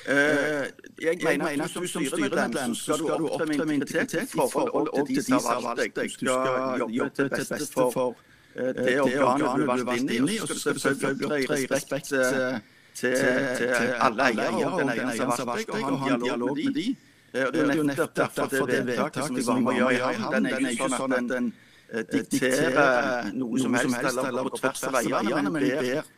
Uh, 0.04 0.66
jeg, 1.00 1.16
jeg 1.22 1.38
mener 1.40 1.64
at 1.64 1.74
du 1.74 1.86
som 1.88 2.04
styremedlem 2.04 2.74
så 2.76 2.98
skal 2.98 3.22
du 3.22 3.28
opptre 3.30 3.46
med 3.64 3.74
integritet 3.78 4.34
i 4.34 4.46
forhold 4.52 4.90
til 4.92 5.16
de 5.16 5.22
som 5.24 5.46
har 5.46 5.62
valgt 5.64 5.96
deg. 5.96 6.10
Du 6.10 6.18
skal 6.18 6.86
jobbe 6.98 7.14
til 7.16 7.30
beste 7.32 7.90
for 7.94 8.14
det, 8.54 8.76
det 8.76 9.00
organet 9.00 9.40
du 9.58 9.70
har 9.70 9.82
vært 9.84 10.14
inne 10.14 10.32
i, 10.32 10.38
og 10.40 10.48
så 10.48 10.58
skal 10.58 10.74
du 10.74 10.78
selvfølgelig 10.78 11.26
opptre 11.26 11.62
i 11.62 11.66
respekt 11.70 12.06
til, 12.06 12.60
til, 12.94 13.16
til 13.58 13.94
alle 14.06 14.28
eiere 14.30 14.66
og 14.68 14.78
den 14.80 14.92
eieren 14.94 15.16
som 15.16 15.32
har 15.32 15.48
vært 15.48 15.72
deg, 15.72 15.84
og 15.84 15.98
ha 15.98 16.12
en 16.14 16.22
dialog 16.22 16.60
med 16.64 16.74
de. 16.78 16.86
Og 17.34 17.52
det 17.54 17.62
er 17.64 17.82
nettopp 17.82 18.16
derfor 18.16 18.66
det 18.70 18.82
vedtaket 18.86 19.44
som 19.44 19.56
vi 19.58 19.64
må 19.66 19.74
gjøre 19.74 19.94
i 19.94 20.02
havn, 20.02 20.28
den 20.36 20.46
er 20.46 20.68
ikke 20.70 20.90
sånn, 20.92 20.98
sånn 21.00 21.16
at 21.16 21.32
den 21.32 21.48
eh, 21.90 22.04
dikterer 22.12 23.32
noe 23.34 23.64
som 23.64 23.74
helst 23.74 24.22
eller 24.22 24.52
på 24.52 24.60
tvers 24.60 24.86
av 24.90 25.00
eierne, 25.02 25.50
men 25.50 25.66
ber 25.66 26.12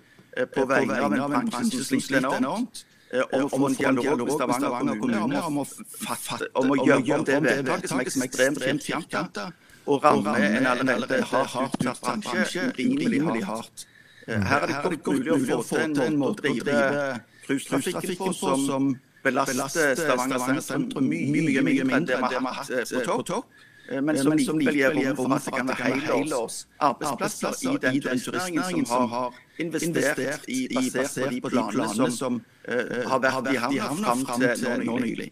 på 0.53 0.67
vegne 0.69 1.01
av 1.01 1.17
en 1.17 1.49
bransje 1.49 1.87
som 1.89 2.05
sliter 2.05 2.37
enormt 2.37 2.85
om 3.33 3.47
å 3.47 3.49
få 3.49 3.69
en 3.71 3.97
dialog 3.97 4.25
med 4.27 4.35
Stavanger 4.35 4.99
kommune 5.01 5.43
om 5.47 6.73
å 6.75 6.79
gjøre 6.83 7.17
om 7.17 7.25
det 7.25 7.39
vedtaket 7.45 7.93
som 7.93 8.03
er 8.03 8.11
ekstremt 8.11 8.85
firkanta 8.85 9.47
og 9.87 10.05
rammer 10.05 10.37
en 10.37 10.67
allerede 10.67 11.23
hardt 11.23 11.77
utsatt 11.81 12.01
bransje. 12.03 12.73
urimelig 12.79 13.45
hardt. 13.45 13.87
Her 14.27 14.61
er 14.63 14.67
det 14.67 15.03
godt 15.03 15.07
mulig 15.07 15.55
å 15.55 15.63
få 15.63 15.77
til 15.77 16.03
en 16.03 16.17
måte 16.19 16.51
å 16.51 16.55
drive 16.59 17.21
cruisetrafikken 17.47 18.35
på 18.41 18.57
som 18.67 18.97
belaster 19.23 19.95
Stavanger 19.95 20.61
sentrum 20.61 21.07
mye 21.11 21.63
mye 21.63 21.63
mindre 21.63 21.99
enn 21.99 22.09
det 22.11 22.19
vi 22.19 22.35
har 22.35 22.59
hatt 22.59 22.93
på 23.07 23.23
topp. 23.31 23.47
Men 24.03 24.19
som 24.19 24.35
likevel 24.35 24.99
gir 24.99 25.15
rom 25.15 25.29
for 25.29 25.35
at 25.37 25.45
det 25.47 25.53
kan 25.55 25.69
være 25.71 25.91
helårs 26.11 26.57
arbeidsplasser 26.83 27.77
i 27.77 28.01
den 28.03 28.21
turistnæringen 28.25 28.87
som 28.87 29.07
har 29.13 29.37
investert 29.63 30.49
i, 30.51 30.67
basert 30.75 31.39
på 31.43 31.53
de 31.55 31.63
planene 31.71 32.11
som 32.11 32.41
har 32.67 33.23
vært 33.23 33.53
i 33.53 33.61
havna 33.63 33.91
fram 34.03 34.25
til 34.43 34.87
nå 34.89 34.99
nylig. 35.07 35.31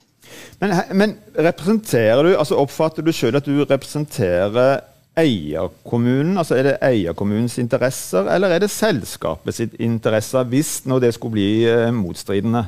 Men, 0.60 0.74
men, 0.92 1.14
representerer 1.38 2.22
du, 2.22 2.32
altså 2.36 2.58
oppfatter 2.62 3.04
du 3.04 3.12
sjøl 3.12 3.36
at 3.38 3.46
du 3.46 3.64
representerer 3.64 4.80
eierkommunen? 5.18 6.38
altså 6.38 6.58
Er 6.58 6.68
det 6.68 6.76
eierkommunens 6.82 7.58
interesser, 7.58 8.30
eller 8.34 8.54
er 8.54 8.64
det 8.64 8.70
selskapets 8.70 9.60
interesser, 9.78 10.44
hvis 10.44 10.86
når 10.86 11.06
det 11.06 11.14
skulle 11.14 11.38
bli 11.38 11.50
eh, 11.70 11.90
motstridende? 11.94 12.64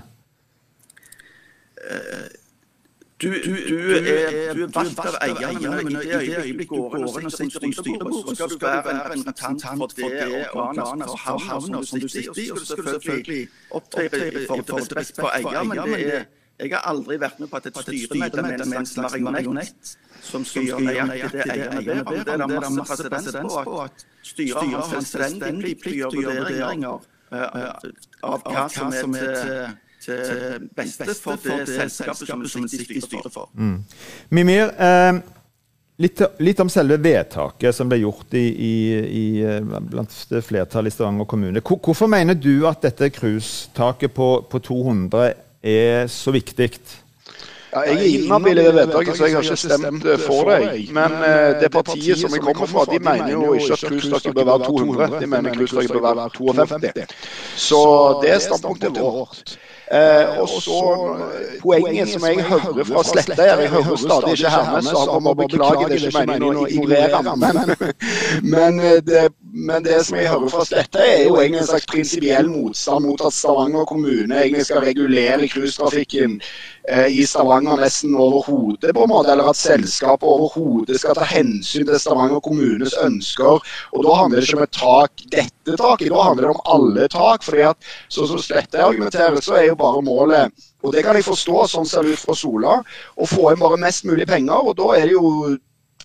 Du, 3.23 3.29
du, 3.29 3.51
du, 3.69 3.95
er, 3.97 4.55
du 4.55 4.63
er 4.63 4.69
valgt 4.75 4.99
av 5.01 5.15
eierne, 5.25 5.71
men 5.85 5.95
i 5.95 6.01
det 6.05 6.39
øyeblikket 6.43 6.77
du 6.77 6.89
går 6.93 7.21
inn 7.21 7.29
og 7.29 7.33
sitter 7.33 7.63
i 7.65 7.71
styrebordet, 7.73 8.25
så 8.27 8.35
skal 8.35 8.51
du 8.51 8.57
være 8.61 8.93
en 8.93 9.01
representant 9.07 9.63
for 9.95 10.11
det 10.11 10.43
organet 10.53 11.09
for 11.09 11.45
havna 11.47 11.81
som 11.89 12.03
du 12.03 12.09
sitter 12.13 12.41
i. 12.43 12.51
Og 12.51 12.59
så 12.59 12.67
skal 12.67 12.83
du 12.85 12.91
selvfølgelig 12.91 13.49
opptre 13.71 14.05
i 14.05 14.11
forhold 14.51 14.67
til 14.67 14.75
respekt 14.75 15.23
for 15.23 15.33
eier, 15.39 15.63
men 15.65 15.81
det 15.95 16.03
er 16.17 16.27
jeg 16.59 16.73
har 16.73 16.85
aldri 16.89 17.19
vært 17.21 17.41
med 17.41 17.51
på 17.53 17.59
at 17.61 17.67
et 17.69 17.79
styremedlem 17.85 18.47
er 18.73 18.79
en 18.81 18.87
slags 18.89 19.17
marionett 19.21 19.97
som 20.25 20.45
skal 20.49 20.69
gjøre 20.71 20.85
nøyaktig 21.11 21.33
det 21.33 21.49
eierne 21.53 21.83
ber 21.85 21.99
om. 22.01 22.15
Det 22.15 22.33
er 22.33 22.45
det 22.47 22.71
masse 22.77 23.09
presedens 23.11 23.59
på 23.67 23.81
at 23.83 24.07
styret 24.25 24.71
har 24.73 24.87
selvstendig 25.05 25.75
plikt 25.83 26.01
til 26.01 26.23
å 26.23 26.25
gjøre 26.25 26.47
vurderinger 26.47 27.11
av 28.31 28.47
hva 28.47 28.69
som 28.73 29.19
er 29.19 29.35
til 29.43 29.67
til 30.07 30.69
beste 30.77 31.15
for 31.19 31.41
det 31.43 31.65
selskapet 31.67 32.29
som 32.29 32.63
en 32.63 32.71
sitter 32.71 32.95
i 32.95 33.01
styret 33.03 33.33
for. 33.33 33.49
Mm. 33.59 33.81
Mimir, 34.39 34.69
eh, 34.79 35.19
litt, 35.99 36.23
litt, 36.39 36.61
om 36.63 36.71
selve 36.71 36.99
vedtaket 37.03 37.75
som 37.75 37.91
ble 37.91 37.99
gjort 38.05 38.37
i, 38.39 38.45
i, 38.69 38.77
i 39.03 39.25
blant 39.91 40.15
flertallet 40.47 40.93
i 40.93 40.95
Stavanger 40.95 41.27
kommune. 41.27 41.65
Hvorfor 41.65 42.07
mener 42.13 42.39
du 42.39 42.69
at 42.71 42.87
dette 42.87 43.11
cruisetaket 43.17 44.15
på, 44.15 44.31
på 44.51 44.63
200 44.63 45.33
er 45.63 46.07
så 46.07 46.31
viktig? 46.35 46.71
Ja, 47.77 47.81
jeg 47.81 47.97
er 47.97 48.25
inhabil 48.25 48.59
i 48.59 48.65
det 48.65 48.75
vedtaket, 48.75 49.17
så 49.17 49.27
jeg 49.27 49.35
har 49.37 49.43
ikke 49.43 49.57
stemt 49.57 50.07
for 50.25 50.49
deg. 50.49 50.87
Men 50.97 51.17
uh, 51.21 51.61
det 51.61 51.69
partiet 51.75 52.21
som 52.21 52.33
jeg 52.33 52.45
kommer 52.47 52.71
fra, 52.71 52.85
de 52.89 53.01
mener 53.05 53.33
jo 53.35 53.53
ikke 53.53 53.77
at 53.77 53.85
cruisetaket 53.85 54.35
bør 54.39 54.49
være 54.51 54.69
200. 54.71 55.21
De 55.21 55.27
mener 55.27 55.55
cruisetaket 55.55 55.93
bør 55.93 56.07
være 56.07 56.29
52. 56.39 57.17
Så 57.67 57.81
det 58.23 58.33
er 58.33 58.39
standpunktet 58.47 59.01
vårt. 59.01 59.59
Eh, 59.93 60.39
og 60.41 60.49
så 60.49 60.79
Poenget 61.63 62.09
som 62.11 62.25
jeg 62.27 62.43
hører 62.43 62.85
fra 62.89 63.03
Sletteier 63.07 63.61
Jeg 63.63 63.71
hører 63.71 63.97
stadig 63.97 64.33
ikke 64.35 64.51
Hermes, 64.51 64.89
så 64.91 65.13
han 65.13 65.23
må 65.23 65.35
beklage 65.39 65.87
det 65.91 66.01
ikke 66.01 66.25
meningen 66.27 66.59
å 66.59 66.65
ignorere 66.67 67.21
men, 67.37 67.61
men, 68.51 68.81
det, 69.07 69.29
men 69.55 69.85
det 69.87 70.01
som 70.09 70.19
jeg 70.19 70.27
hører 70.33 70.51
fra 70.51 70.65
Sletteier, 70.67 71.21
er 71.21 71.29
jo 71.29 71.39
egentlig 71.39 71.63
en 71.63 71.69
slags 71.71 71.87
prinsipiell 71.93 72.51
motstand 72.51 73.07
mot 73.07 73.23
at 73.29 73.37
Stavanger 73.37 73.87
kommune 73.87 74.41
egentlig 74.41 74.67
skal 74.67 74.83
regulere 74.83 75.47
cruisetrafikken 75.55 76.41
Eh, 76.89 77.19
i 77.19 77.27
Stavanger 77.27 77.81
nesten 77.81 78.15
overhodet, 78.15 78.93
på 78.95 79.03
en 79.03 79.11
måte, 79.11 79.33
eller 79.33 79.49
at 79.51 79.59
selskapet 79.59 80.23
overhodet 80.23 81.01
skal 81.01 81.17
ta 81.19 81.27
hensyn 81.27 81.83
til 81.89 81.99
Stavanger 81.99 82.39
kommunes 82.45 82.95
ønsker. 83.03 83.59
Og 83.91 84.05
Da 84.07 84.15
handler 84.15 84.41
det 84.41 84.47
ikke 84.47 84.61
om 84.61 84.63
et 84.63 84.77
tak, 84.77 85.25
dette 85.35 85.77
taket, 85.81 86.13
da 86.15 86.23
handler 86.23 86.47
det 86.47 86.53
om 86.55 86.63
alle 86.75 87.09
tak. 87.11 87.43
fordi 87.43 87.65
at 87.67 87.91
sånn 88.09 88.29
som 88.31 88.39
Slette 88.39 88.79
argumenterer, 88.79 89.41
så 89.43 89.59
er 89.59 89.67
jo 89.67 89.76
bare 89.79 90.05
målet 90.05 90.67
og 90.87 90.93
det 90.95 91.03
kan 91.03 91.17
jeg 91.19 91.27
forstå, 91.27 91.63
sånn 91.67 91.89
ser 91.89 92.07
det 92.07 92.15
ut 92.15 92.23
fra 92.23 92.35
Sola, 92.39 92.81
å 93.19 93.27
få 93.27 93.51
inn 93.51 93.63
bare 93.63 93.79
mest 93.81 94.07
mulig 94.07 94.29
penger. 94.31 94.69
og 94.69 94.77
Da 94.79 94.93
er 94.95 95.09
det 95.09 95.17
jo 95.17 95.57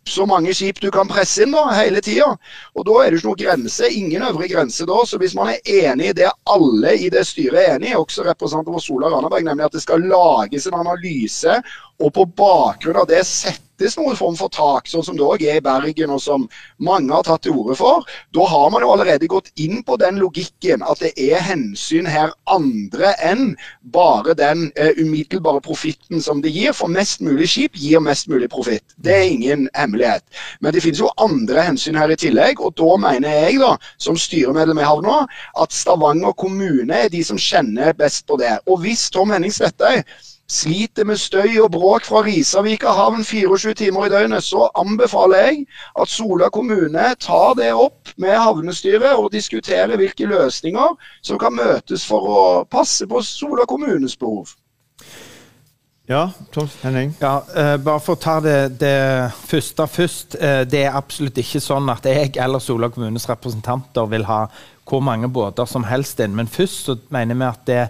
så 0.09 0.25
mange 0.25 0.53
skip 0.57 0.79
du 0.81 0.89
kan 0.93 1.09
presse 1.09 1.43
inn 1.45 1.53
da, 1.53 1.67
hele 1.77 2.01
tida. 2.01 2.31
Og 2.73 2.87
da 2.87 2.95
er 3.03 3.11
det 3.11 3.19
ikke 3.19 3.29
noe 3.29 3.41
grense. 3.43 3.91
Ingen 3.93 4.25
øvre 4.25 4.49
grense 4.49 4.87
da. 4.89 5.03
Så 5.05 5.19
hvis 5.21 5.35
man 5.37 5.51
er 5.53 5.91
enig 5.91 6.09
i 6.09 6.15
det 6.23 6.31
alle 6.49 6.95
i 6.97 7.11
det 7.13 7.27
styret 7.29 7.59
er 7.61 7.75
enig 7.75 7.91
i, 7.91 7.99
også 7.99 8.25
representanter 8.25 8.73
for 8.73 8.87
Sola 8.87 9.11
Randaberg, 9.13 9.45
nemlig 9.45 9.67
at 9.67 9.77
det 9.77 9.83
skal 9.85 10.07
lages 10.09 10.65
en 10.67 10.79
analyse, 10.81 11.59
og 12.01 12.13
på 12.15 12.25
bakgrunn 12.41 13.03
av 13.03 13.09
det 13.11 13.21
sette 13.29 13.70
settes 13.81 13.97
noen 13.97 14.17
form 14.17 14.35
for 14.37 14.51
tak, 14.53 14.87
sånn 14.89 15.03
som 15.05 15.17
det 15.17 15.25
òg 15.25 15.43
er 15.45 15.57
i 15.57 15.63
Bergen, 15.63 16.13
og 16.13 16.21
som 16.21 16.47
mange 16.83 17.13
har 17.13 17.25
tatt 17.25 17.43
til 17.45 17.55
orde 17.57 17.75
for, 17.79 18.05
da 18.35 18.45
har 18.47 18.69
man 18.73 18.83
jo 18.85 18.91
allerede 18.93 19.29
gått 19.31 19.49
inn 19.61 19.81
på 19.87 19.97
den 20.01 20.19
logikken 20.21 20.83
at 20.85 21.01
det 21.01 21.11
er 21.17 21.41
hensyn 21.41 22.09
her 22.09 22.33
andre 22.51 23.13
enn 23.25 23.55
bare 23.93 24.35
den 24.37 24.69
eh, 24.75 24.93
umiddelbare 25.01 25.61
profitten 25.65 26.21
som 26.21 26.41
det 26.43 26.53
gir. 26.53 26.75
For 26.77 26.91
mest 26.91 27.23
mulig 27.25 27.49
skip 27.51 27.77
gir 27.79 28.03
mest 28.03 28.29
mulig 28.31 28.51
profitt. 28.53 28.85
Det 29.01 29.15
er 29.15 29.29
ingen 29.31 29.67
hemmelighet. 29.77 30.23
Men 30.61 30.75
det 30.75 30.83
finnes 30.85 31.01
jo 31.01 31.11
andre 31.21 31.65
hensyn 31.71 31.97
her 31.99 32.11
i 32.11 32.19
tillegg, 32.19 32.61
og 32.61 32.75
da 32.79 32.97
mener 33.01 33.37
jeg, 33.45 33.61
da, 33.61 33.75
som 34.01 34.19
styremedlem 34.19 34.81
i 34.81 34.87
Havna, 34.87 35.23
at 35.61 35.73
Stavanger 35.73 36.35
kommune 36.37 37.05
er 37.05 37.11
de 37.11 37.23
som 37.25 37.39
kjenner 37.39 37.95
best 37.97 38.27
på 38.29 38.37
det. 38.41 38.59
Og 38.69 38.83
hvis 38.85 39.09
Tom 39.13 39.33
Henning 39.33 39.53
Slettøy 39.53 40.03
sliter 40.51 41.07
med 41.07 41.19
støy 41.19 41.59
og 41.63 41.71
bråk 41.71 42.05
fra 42.09 42.23
Risavika 42.25 42.91
havn 42.95 43.23
24 43.23 43.73
timer 43.79 44.07
i 44.07 44.11
døgnet, 44.11 44.43
så 44.43 44.67
anbefaler 44.79 45.45
jeg 45.45 45.65
at 46.01 46.11
Sola 46.11 46.49
kommune 46.51 47.05
tar 47.23 47.55
det 47.59 47.71
opp 47.73 48.11
med 48.17 48.35
havnestyret 48.35 49.13
og 49.15 49.31
diskuterer 49.31 49.95
hvilke 49.99 50.27
løsninger 50.27 50.97
som 51.23 51.39
kan 51.39 51.55
møtes 51.55 52.03
for 52.07 52.27
å 52.27 52.41
passe 52.71 53.07
på 53.07 53.23
Sola 53.25 53.67
kommunes 53.69 54.17
behov. 54.19 54.51
Ja, 56.11 56.25
Tom 56.51 56.67
Henning? 56.81 57.13
Ja, 57.21 57.37
uh, 57.55 57.77
bare 57.79 58.01
for 58.03 58.17
å 58.17 58.19
ta 58.19 58.39
det, 58.43 58.57
det 58.81 59.31
første 59.47 59.85
først. 59.87 60.35
Uh, 60.35 60.65
det 60.67 60.81
er 60.83 60.97
absolutt 60.97 61.37
ikke 61.39 61.61
sånn 61.63 61.87
at 61.93 62.09
jeg 62.09 62.33
eller 62.41 62.59
Sola 62.59 62.89
kommunes 62.91 63.29
representanter 63.29 64.09
vil 64.11 64.27
ha 64.27 64.41
hvor 64.91 64.99
mange 64.99 65.29
båter 65.31 65.69
som 65.69 65.85
helst 65.87 66.19
inn. 66.19 66.35
Men 66.35 66.51
først 66.51 66.89
så 66.89 66.97
mener 67.13 67.37
vi 67.37 67.47
at 67.47 67.61
det 67.69 67.81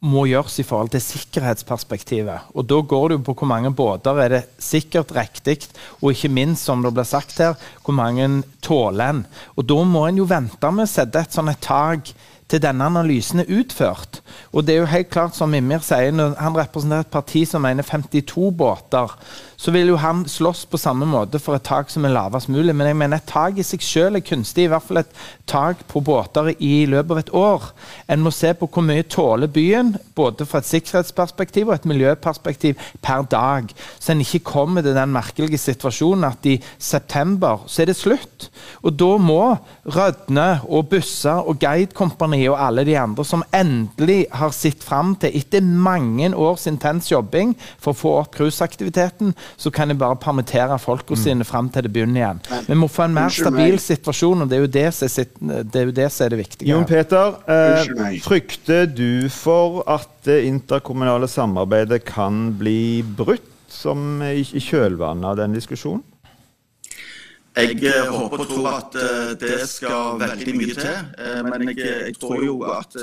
må 0.00 0.28
gjøres 0.30 0.60
i 0.62 0.66
forhold 0.66 0.92
til 0.92 1.02
sikkerhetsperspektivet. 1.02 2.52
Og 2.54 2.66
Da 2.70 2.78
går 2.80 3.08
det 3.08 3.18
jo 3.18 3.24
på 3.26 3.34
hvor 3.40 3.50
mange 3.50 3.72
båter 3.74 4.20
er 4.22 4.28
det 4.28 4.42
sikkert 4.58 5.10
riktig, 5.16 5.66
og 6.00 6.12
ikke 6.12 6.30
minst, 6.30 6.64
som 6.64 6.82
det 6.82 6.94
ble 6.94 7.04
sagt 7.04 7.38
her, 7.38 7.54
hvor 7.82 7.96
mange 7.98 8.44
tåler 8.62 9.10
en. 9.10 9.26
Og 9.56 9.66
Da 9.66 9.82
må 9.84 10.06
en 10.06 10.18
jo 10.18 10.28
vente 10.28 10.70
med 10.70 10.86
å 10.86 10.90
sette 10.90 11.18
et 11.18 11.34
sånt 11.34 11.60
tak 11.60 12.12
til 12.48 12.62
denne 12.62 12.86
analysen 12.88 13.42
er 13.42 13.50
utført. 13.60 14.22
Og 14.52 14.64
det 14.64 14.74
er 14.74 14.78
jo 14.82 14.92
helt 14.92 15.10
klart, 15.10 15.36
som 15.36 15.50
Mimir 15.52 15.82
sier, 15.84 16.14
han 16.14 16.56
representerer 16.56 17.04
et 17.04 17.12
parti 17.12 17.44
som 17.44 17.62
mener 17.62 17.84
52 17.84 18.50
båter, 18.56 19.12
så 19.58 19.72
vil 19.74 19.90
jo 19.90 19.98
han 19.98 20.22
slåss 20.30 20.64
på 20.70 20.78
samme 20.78 21.06
måte 21.10 21.40
for 21.42 21.58
et 21.58 21.66
tak 21.66 21.90
som 21.90 22.06
er 22.06 22.14
lavest 22.14 22.50
mulig. 22.52 22.74
Men 22.76 22.92
jeg 22.92 22.98
mener 23.00 23.18
et 23.18 23.26
tak 23.26 23.58
i 23.58 23.66
seg 23.66 23.82
selv 23.82 24.20
er 24.20 24.22
kunstig, 24.22 24.68
i 24.68 24.70
hvert 24.70 24.84
fall 24.86 25.00
et 25.02 25.16
tak 25.50 25.80
på 25.90 26.02
båter 26.06 26.52
i 26.62 26.84
løpet 26.86 27.10
av 27.10 27.20
et 27.24 27.32
år. 27.34 27.66
En 28.06 28.22
må 28.22 28.30
se 28.34 28.52
på 28.54 28.68
hvor 28.70 28.86
mye 28.86 29.06
tåler 29.10 29.50
byen, 29.50 29.96
både 30.14 30.46
fra 30.46 30.62
et 30.62 30.68
sikkerhetsperspektiv 30.68 31.72
og 31.72 31.74
et 31.74 31.88
miljøperspektiv 31.90 32.78
per 33.02 33.26
dag. 33.32 33.72
Så 33.98 34.14
en 34.14 34.22
ikke 34.22 34.44
kommer 34.46 34.86
til 34.86 34.94
den 34.94 35.10
merkelige 35.14 35.58
situasjonen 35.58 36.28
at 36.30 36.46
i 36.46 36.60
september 36.78 37.66
så 37.66 37.82
er 37.82 37.90
det 37.90 37.98
slutt. 37.98 38.48
Og 38.86 38.94
da 38.94 39.10
må 39.18 39.40
Rødne 39.88 40.60
og 40.68 40.90
busser 40.92 41.42
og 41.48 41.58
Guidekompani 41.62 42.42
og 42.50 42.58
alle 42.60 42.84
de 42.86 42.94
andre 43.00 43.24
som 43.24 43.42
endelig 43.56 44.26
har 44.36 44.52
sett 44.54 44.84
fram 44.84 45.14
til, 45.18 45.32
etter 45.34 45.64
mange 45.64 46.28
års 46.36 46.66
intens 46.68 47.08
jobbing 47.10 47.54
for 47.80 47.94
å 47.94 47.98
få 47.98 48.14
opp 48.20 48.34
cruiseaktiviteten, 48.36 49.32
så 49.56 49.72
kan 49.74 49.88
jeg 49.90 49.98
bare 50.00 50.18
permittere 50.20 50.78
folka 50.82 51.16
mm. 51.16 51.20
sine 51.22 51.46
fram 51.48 51.70
til 51.72 51.86
det 51.86 51.92
begynner 51.94 52.20
igjen. 52.20 52.42
Vi 52.68 52.78
må 52.78 52.90
få 52.92 53.06
en 53.06 53.16
mer 53.16 53.32
stabil 53.32 53.78
situasjon, 53.82 54.44
og 54.44 54.50
det 54.50 54.58
er 54.58 54.64
jo 54.64 54.72
det 54.78 54.86
som 54.96 55.08
er, 55.08 55.30
det, 55.62 55.82
er, 55.82 55.94
det, 56.00 56.10
som 56.12 56.26
er 56.26 56.34
det 56.34 56.40
viktige. 56.42 56.68
Jon 56.70 56.88
Peter, 56.88 57.38
eh, 57.48 58.20
frykter 58.24 58.86
du 58.90 59.28
for 59.32 59.82
at 59.88 60.10
det 60.28 60.42
interkommunale 60.48 61.28
samarbeidet 61.30 62.04
kan 62.08 62.48
bli 62.58 63.02
brutt 63.02 63.54
som 63.68 64.22
i, 64.24 64.40
i 64.42 64.62
kjølvannet 64.62 65.32
av 65.32 65.40
den 65.42 65.56
diskusjonen? 65.56 66.04
Jeg 67.58 67.80
eh, 67.90 68.06
håper 68.12 68.44
og 68.44 68.50
tror 68.52 68.68
at 68.70 68.96
uh, 69.00 69.32
det 69.38 69.56
skal 69.66 70.20
veldig 70.20 70.54
mye 70.54 70.76
til. 70.78 70.98
Uh, 71.18 71.40
men 71.48 71.72
jeg, 71.72 71.80
jeg, 71.80 72.14
tror 72.20 72.44
jo 72.44 72.60
at 72.70 72.94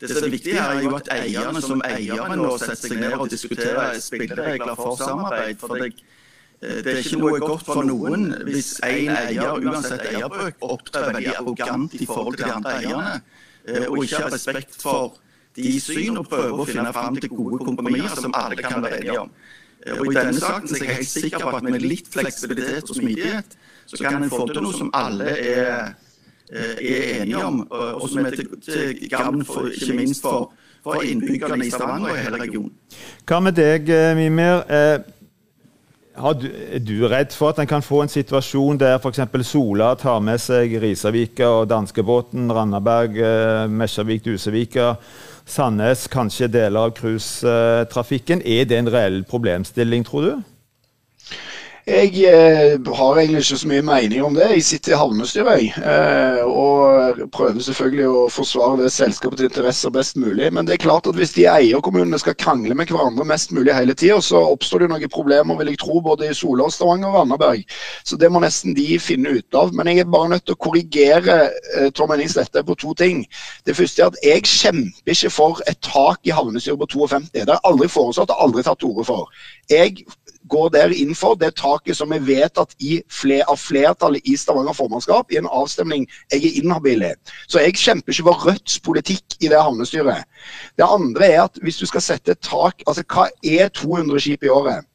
det 0.00 0.08
som 0.16 0.24
er 0.24 0.32
viktig 0.32 0.54
er 0.56 0.78
jo 0.80 0.94
at 0.96 1.10
eierne 1.12 1.60
som 1.64 1.82
eiere 1.84 2.36
nå 2.40 2.54
setter 2.62 2.88
seg 2.88 3.02
ned 3.02 3.16
og 3.18 3.28
diskuterer 3.28 3.98
spilleregler 4.00 4.78
for 4.78 4.96
samarbeid. 4.96 5.60
for 5.60 5.76
det, 5.76 5.90
eh, 6.62 6.80
det 6.84 6.94
er 6.94 7.00
ikke 7.02 7.20
noe 7.20 7.40
godt 7.42 7.66
for 7.68 7.84
noen 7.84 8.30
hvis 8.48 8.70
en 8.86 9.12
eier, 9.16 9.60
uansett 9.60 10.06
eierbøk, 10.12 10.56
opptrer 10.64 11.12
veldig 11.12 11.34
arrogant 11.36 11.94
i 12.00 12.06
forhold 12.06 12.40
til 12.40 12.46
de 12.46 12.52
andre 12.56 12.76
eierne, 12.78 13.14
eh, 13.68 13.86
og 13.88 14.04
ikke 14.04 14.22
har 14.24 14.32
respekt 14.32 14.80
for 14.82 15.20
de 15.56 15.80
syn 15.80 16.16
og 16.16 16.28
prøver 16.32 16.64
å 16.64 16.68
finne 16.68 16.92
fram 16.96 17.16
til 17.20 17.34
gode 17.36 17.64
kompromisser 17.64 18.24
som 18.24 18.36
alle 18.40 18.56
kan 18.56 18.82
være 18.82 19.02
enige 19.02 19.20
om. 19.26 19.32
Eh, 19.84 19.98
og 19.98 20.12
I 20.12 20.16
denne 20.16 20.40
saken 20.40 20.76
er 20.76 20.86
jeg 20.86 21.00
helt 21.02 21.14
sikker 21.16 21.44
på 21.44 21.56
at 21.60 21.68
med 21.68 21.84
litt 21.84 22.08
fleksibilitet 22.12 22.88
og 22.88 22.96
smidighet, 22.96 23.58
så 23.90 24.00
kan 24.00 24.22
en 24.22 24.32
få 24.32 24.46
til 24.48 24.62
noe 24.64 24.76
som 24.76 24.92
alle 24.94 25.34
er 25.36 25.90
Eh, 25.90 26.09
er 26.52 27.22
enige 27.22 27.44
om, 27.44 27.60
og 27.70 28.08
som 28.08 28.26
er 28.26 28.30
til, 28.30 28.48
gagn 29.10 29.40
ikke 29.42 29.96
minst 29.96 30.22
for, 30.22 30.52
for 30.82 31.02
innbyggerne 31.06 31.66
i 31.66 31.70
Stavanger 31.70 32.10
og 32.10 32.18
hele 32.18 32.42
regionen. 32.42 32.74
Hva 33.28 33.40
med 33.40 33.56
deg, 33.58 33.88
eh, 33.88 34.12
Mimir? 34.18 34.64
Eh, 34.66 34.98
er 36.20 36.78
du 36.84 37.06
redd 37.08 37.32
for 37.32 37.54
at 37.54 37.60
en 37.62 37.70
kan 37.70 37.82
få 37.82 38.02
en 38.02 38.12
situasjon 38.12 38.80
der 38.80 38.98
f.eks. 38.98 39.20
Sola 39.46 39.94
tar 39.94 40.20
med 40.20 40.42
seg 40.42 40.74
Risavika 40.82 41.48
og 41.62 41.70
danskebåten, 41.70 42.50
Randaberg, 42.52 43.16
Mesjavik, 43.70 44.24
Dusevika, 44.24 44.94
Sandnes, 45.50 46.06
kanskje 46.10 46.50
deler 46.52 46.90
av 46.90 46.94
cruisetrafikken? 46.98 48.42
Er 48.44 48.68
det 48.68 48.78
en 48.78 48.92
reell 48.92 49.22
problemstilling, 49.24 50.04
tror 50.06 50.26
du? 50.26 50.49
Jeg 51.90 52.10
eh, 52.22 52.76
har 52.94 53.18
egentlig 53.18 53.40
ikke 53.42 53.56
så 53.58 53.68
mye 53.68 53.82
mening 53.82 54.22
om 54.22 54.34
det. 54.36 54.46
Jeg 54.52 54.62
sitter 54.62 54.92
i 54.92 54.98
havnestyret 55.00 55.78
eh, 55.82 56.42
og 56.46 57.24
prøver 57.34 57.58
selvfølgelig 57.66 58.04
å 58.06 58.20
forsvare 58.30 58.84
det 58.84 58.92
selskapets 58.94 59.42
interesser 59.42 59.90
best 59.94 60.14
mulig. 60.20 60.52
Men 60.54 60.68
det 60.68 60.76
er 60.76 60.84
klart 60.84 61.08
at 61.10 61.18
hvis 61.18 61.34
de 61.34 61.48
eierkommunene 61.50 62.20
skal 62.22 62.36
krangle 62.38 62.76
med 62.78 62.92
hverandre 62.94 63.26
mest 63.26 63.50
mulig 63.56 63.74
hele 63.74 63.96
tida, 63.98 64.20
så 64.22 64.38
oppstår 64.52 64.84
det 64.84 64.90
noen 64.92 65.10
problemer, 65.10 65.58
vil 65.58 65.72
jeg 65.72 65.80
tro, 65.82 65.98
både 66.04 66.28
i 66.30 66.36
Sola, 66.36 66.68
Stavanger 66.70 67.10
og 67.10 67.16
Randaberg. 67.18 67.66
Så 68.06 68.18
det 68.20 68.30
må 68.30 68.44
nesten 68.44 68.76
de 68.78 68.86
finne 69.02 69.34
ut 69.40 69.58
av. 69.58 69.74
Men 69.74 69.90
jeg 69.90 70.04
er 70.04 70.14
bare 70.14 70.30
nødt 70.36 70.46
til 70.46 70.54
å 70.54 70.62
korrigere 70.62 71.40
eh, 71.48 71.90
Tom 71.90 72.14
Henning 72.14 72.30
Slette 72.30 72.62
på 72.66 72.78
to 72.78 72.94
ting. 73.02 73.24
Det 73.66 73.74
første 73.80 74.04
er 74.04 74.12
at 74.12 74.20
jeg 74.28 74.46
kjemper 74.46 75.16
ikke 75.16 75.34
for 75.40 75.64
et 75.66 75.82
tak 75.82 76.22
i 76.22 76.36
havnestyret 76.38 76.78
på 76.84 76.92
52. 76.94 77.34
Det 77.34 77.48
har 77.48 77.56
jeg 77.58 77.66
aldri 77.72 77.90
foreslått 77.90 78.30
og 78.36 78.46
aldri 78.46 78.66
tatt 78.68 78.78
til 78.78 78.94
orde 78.94 79.10
for. 79.10 79.42
Jeg 79.70 80.04
går 80.50 80.68
der 80.74 80.92
inn 80.94 81.14
for 81.14 81.38
det 81.38 81.52
taket 81.60 81.96
som 81.96 82.12
er 82.12 82.24
vedtatt 82.26 82.74
fler, 83.12 83.44
av 83.46 83.58
flertallet 83.60 84.26
i 84.26 84.36
Stavanger 84.38 84.74
formannskap 84.74 85.30
i 85.30 85.38
en 85.38 85.46
avstemning 85.46 86.06
jeg 86.32 86.42
er 86.42 86.58
inhabil 86.62 87.04
i. 87.06 87.12
Så 87.46 87.62
jeg 87.62 87.78
kjemper 87.78 88.12
ikke 88.12 88.26
for 88.26 88.46
Rødts 88.48 88.80
politikk 88.82 89.36
i 89.40 89.50
det 89.52 89.60
havnestyret. 89.62 90.26
Det 90.78 90.86
andre 90.86 91.28
er 91.28 91.42
at 91.44 91.60
hvis 91.62 91.78
du 91.78 91.86
skal 91.86 92.04
sette 92.04 92.34
et 92.34 92.42
tak 92.42 92.82
Altså, 92.86 93.04
hva 93.06 93.28
er 93.44 93.68
200 93.68 94.20
skip 94.20 94.44
i 94.44 94.50
året? 94.50 94.86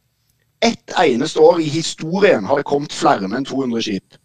Ett 0.63 0.91
eneste 0.99 1.39
år 1.39 1.59
i 1.61 1.69
historien 1.69 2.45
har 2.45 2.59
det 2.59 2.67
kommet 2.67 2.93
flere 2.93 3.27
enn 3.29 3.45
200 3.45 3.81
skip. 3.85 4.19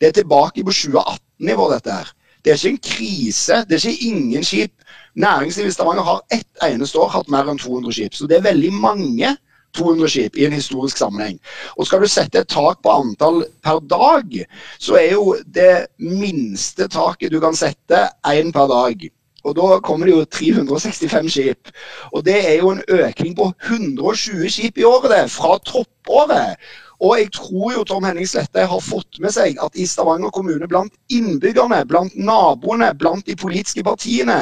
Det 0.00 0.08
er 0.10 0.16
tilbake 0.20 0.64
på 0.64 0.72
2018-nivå, 0.74 1.70
dette 1.72 1.92
her. 1.92 2.12
Det 2.44 2.52
er 2.52 2.58
ikke 2.58 2.74
en 2.74 2.82
krise. 2.84 3.60
Det 3.68 3.78
er 3.78 3.88
ikke 3.88 4.08
ingen 4.10 4.44
skip. 4.44 4.72
Næringslivet 5.16 5.70
i 5.70 5.72
Stavanger 5.72 6.02
har 6.02 6.20
ett 6.34 6.64
eneste 6.66 6.98
år 6.98 7.12
hatt 7.14 7.30
mer 7.32 7.48
enn 7.48 7.60
200 7.60 7.94
skip. 7.94 8.14
Så 8.14 8.26
det 8.28 8.36
er 8.36 8.48
veldig 8.50 8.72
mange 8.72 9.36
200 9.74 10.10
skip 10.10 10.36
i 10.36 10.46
en 10.46 10.56
historisk 10.56 11.00
sammenheng. 11.00 11.40
Og 11.78 11.86
skal 11.86 12.02
du 12.02 12.08
sette 12.10 12.40
et 12.42 12.50
tak 12.50 12.82
på 12.82 12.94
antall 12.94 13.44
per 13.64 13.82
dag, 13.90 14.38
så 14.78 14.98
er 15.00 15.12
jo 15.12 15.36
det 15.46 15.86
minste 15.98 16.88
taket 16.88 17.32
du 17.32 17.40
kan 17.42 17.56
sette, 17.58 18.08
én 18.26 18.52
per 18.52 18.70
dag. 18.70 19.10
Og 19.44 19.56
Da 19.56 19.78
kommer 19.84 20.06
det 20.06 20.14
jo 20.14 20.24
365 20.24 21.32
skip. 21.32 21.68
Og 22.12 22.24
Det 22.24 22.38
er 22.48 22.54
jo 22.58 22.70
en 22.70 22.82
økning 22.88 23.36
på 23.36 23.52
120 23.68 24.48
skip 24.50 24.78
i 24.78 24.84
året, 24.84 25.10
det, 25.10 25.30
fra 25.30 25.58
toppåret. 25.58 26.56
Og 27.02 27.16
jeg 27.18 27.30
tror 27.34 27.72
jo 27.74 27.84
Tom 27.88 28.04
Henning 28.06 28.28
Slette 28.28 28.66
har 28.70 28.82
fått 28.84 29.18
med 29.22 29.34
seg 29.34 29.58
at 29.62 29.74
i 29.78 29.86
Stavanger 29.88 30.32
kommune, 30.34 30.68
blant 30.70 30.94
innbyggerne, 31.12 31.82
blant 31.90 32.14
naboene, 32.14 32.92
blant 32.98 33.26
de 33.26 33.36
politiske 33.38 33.84
partiene, 33.86 34.38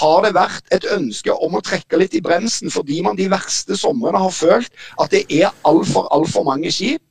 har 0.00 0.18
det 0.24 0.34
vært 0.36 0.76
et 0.76 0.86
ønske 0.94 1.34
om 1.34 1.58
å 1.58 1.64
trekke 1.64 2.00
litt 2.00 2.14
i 2.16 2.22
bremsen, 2.24 2.70
fordi 2.72 3.02
man 3.06 3.18
de 3.18 3.28
verste 3.32 3.78
somrene 3.78 4.22
har 4.22 4.34
følt 4.34 4.70
at 5.02 5.12
det 5.14 5.26
er 5.32 5.50
altfor, 5.66 6.08
altfor 6.14 6.46
mange 6.46 6.72
skip 6.74 7.02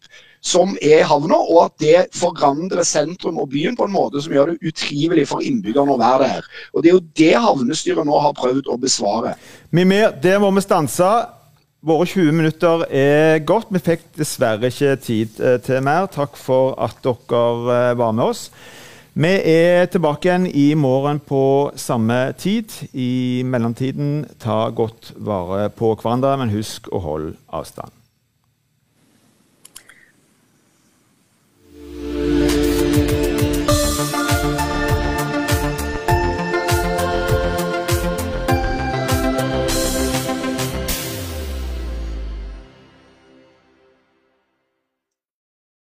som 0.45 0.75
er 0.77 0.99
i 1.01 1.05
havna, 1.10 1.38
og 1.41 1.63
at 1.63 1.79
det 1.81 2.01
forandrer 2.13 2.86
sentrum 2.86 3.39
og 3.41 3.49
byen 3.49 3.77
på 3.77 3.88
en 3.88 3.95
måte 3.95 4.21
som 4.21 4.34
gjør 4.36 4.53
det 4.53 4.69
utrivelig 4.69 5.25
for 5.31 5.41
innbyggerne 5.41 5.95
å 5.95 6.01
være 6.01 6.27
der. 6.36 6.49
Og 6.73 6.84
Det 6.84 6.91
er 6.91 6.93
jo 6.93 7.05
det 7.17 7.31
havnestyret 7.47 8.05
nå 8.05 8.19
har 8.21 8.36
prøvd 8.38 8.69
å 8.69 8.77
besvare. 8.77 9.34
Mimir, 9.73 10.13
det 10.21 10.38
må 10.41 10.51
vi 10.53 10.62
stanse. 10.62 11.10
Våre 11.86 12.08
20 12.10 12.32
minutter 12.34 12.82
er 12.89 13.43
gått. 13.45 13.69
Vi 13.69 13.78
fikk 13.78 14.08
dessverre 14.17 14.71
ikke 14.71 14.95
tid 15.06 15.36
eh, 15.38 15.60
til 15.62 15.84
mer. 15.86 16.08
Takk 16.10 16.34
for 16.34 16.74
at 16.82 16.98
dere 17.06 17.76
eh, 17.91 17.98
var 18.00 18.15
med 18.17 18.32
oss. 18.32 18.48
Vi 19.13 19.30
er 19.52 19.86
tilbake 19.93 20.26
igjen 20.26 20.48
i 20.50 20.65
morgen 20.74 21.21
på 21.21 21.43
samme 21.78 22.34
tid. 22.41 22.74
I 22.98 23.45
mellomtiden, 23.45 24.26
ta 24.41 24.63
godt 24.74 25.13
vare 25.30 25.69
på 25.69 25.93
hverandre, 25.93 26.34
men 26.41 26.56
husk 26.58 26.89
å 26.89 27.04
holde 27.06 27.38
avstand. 27.54 27.94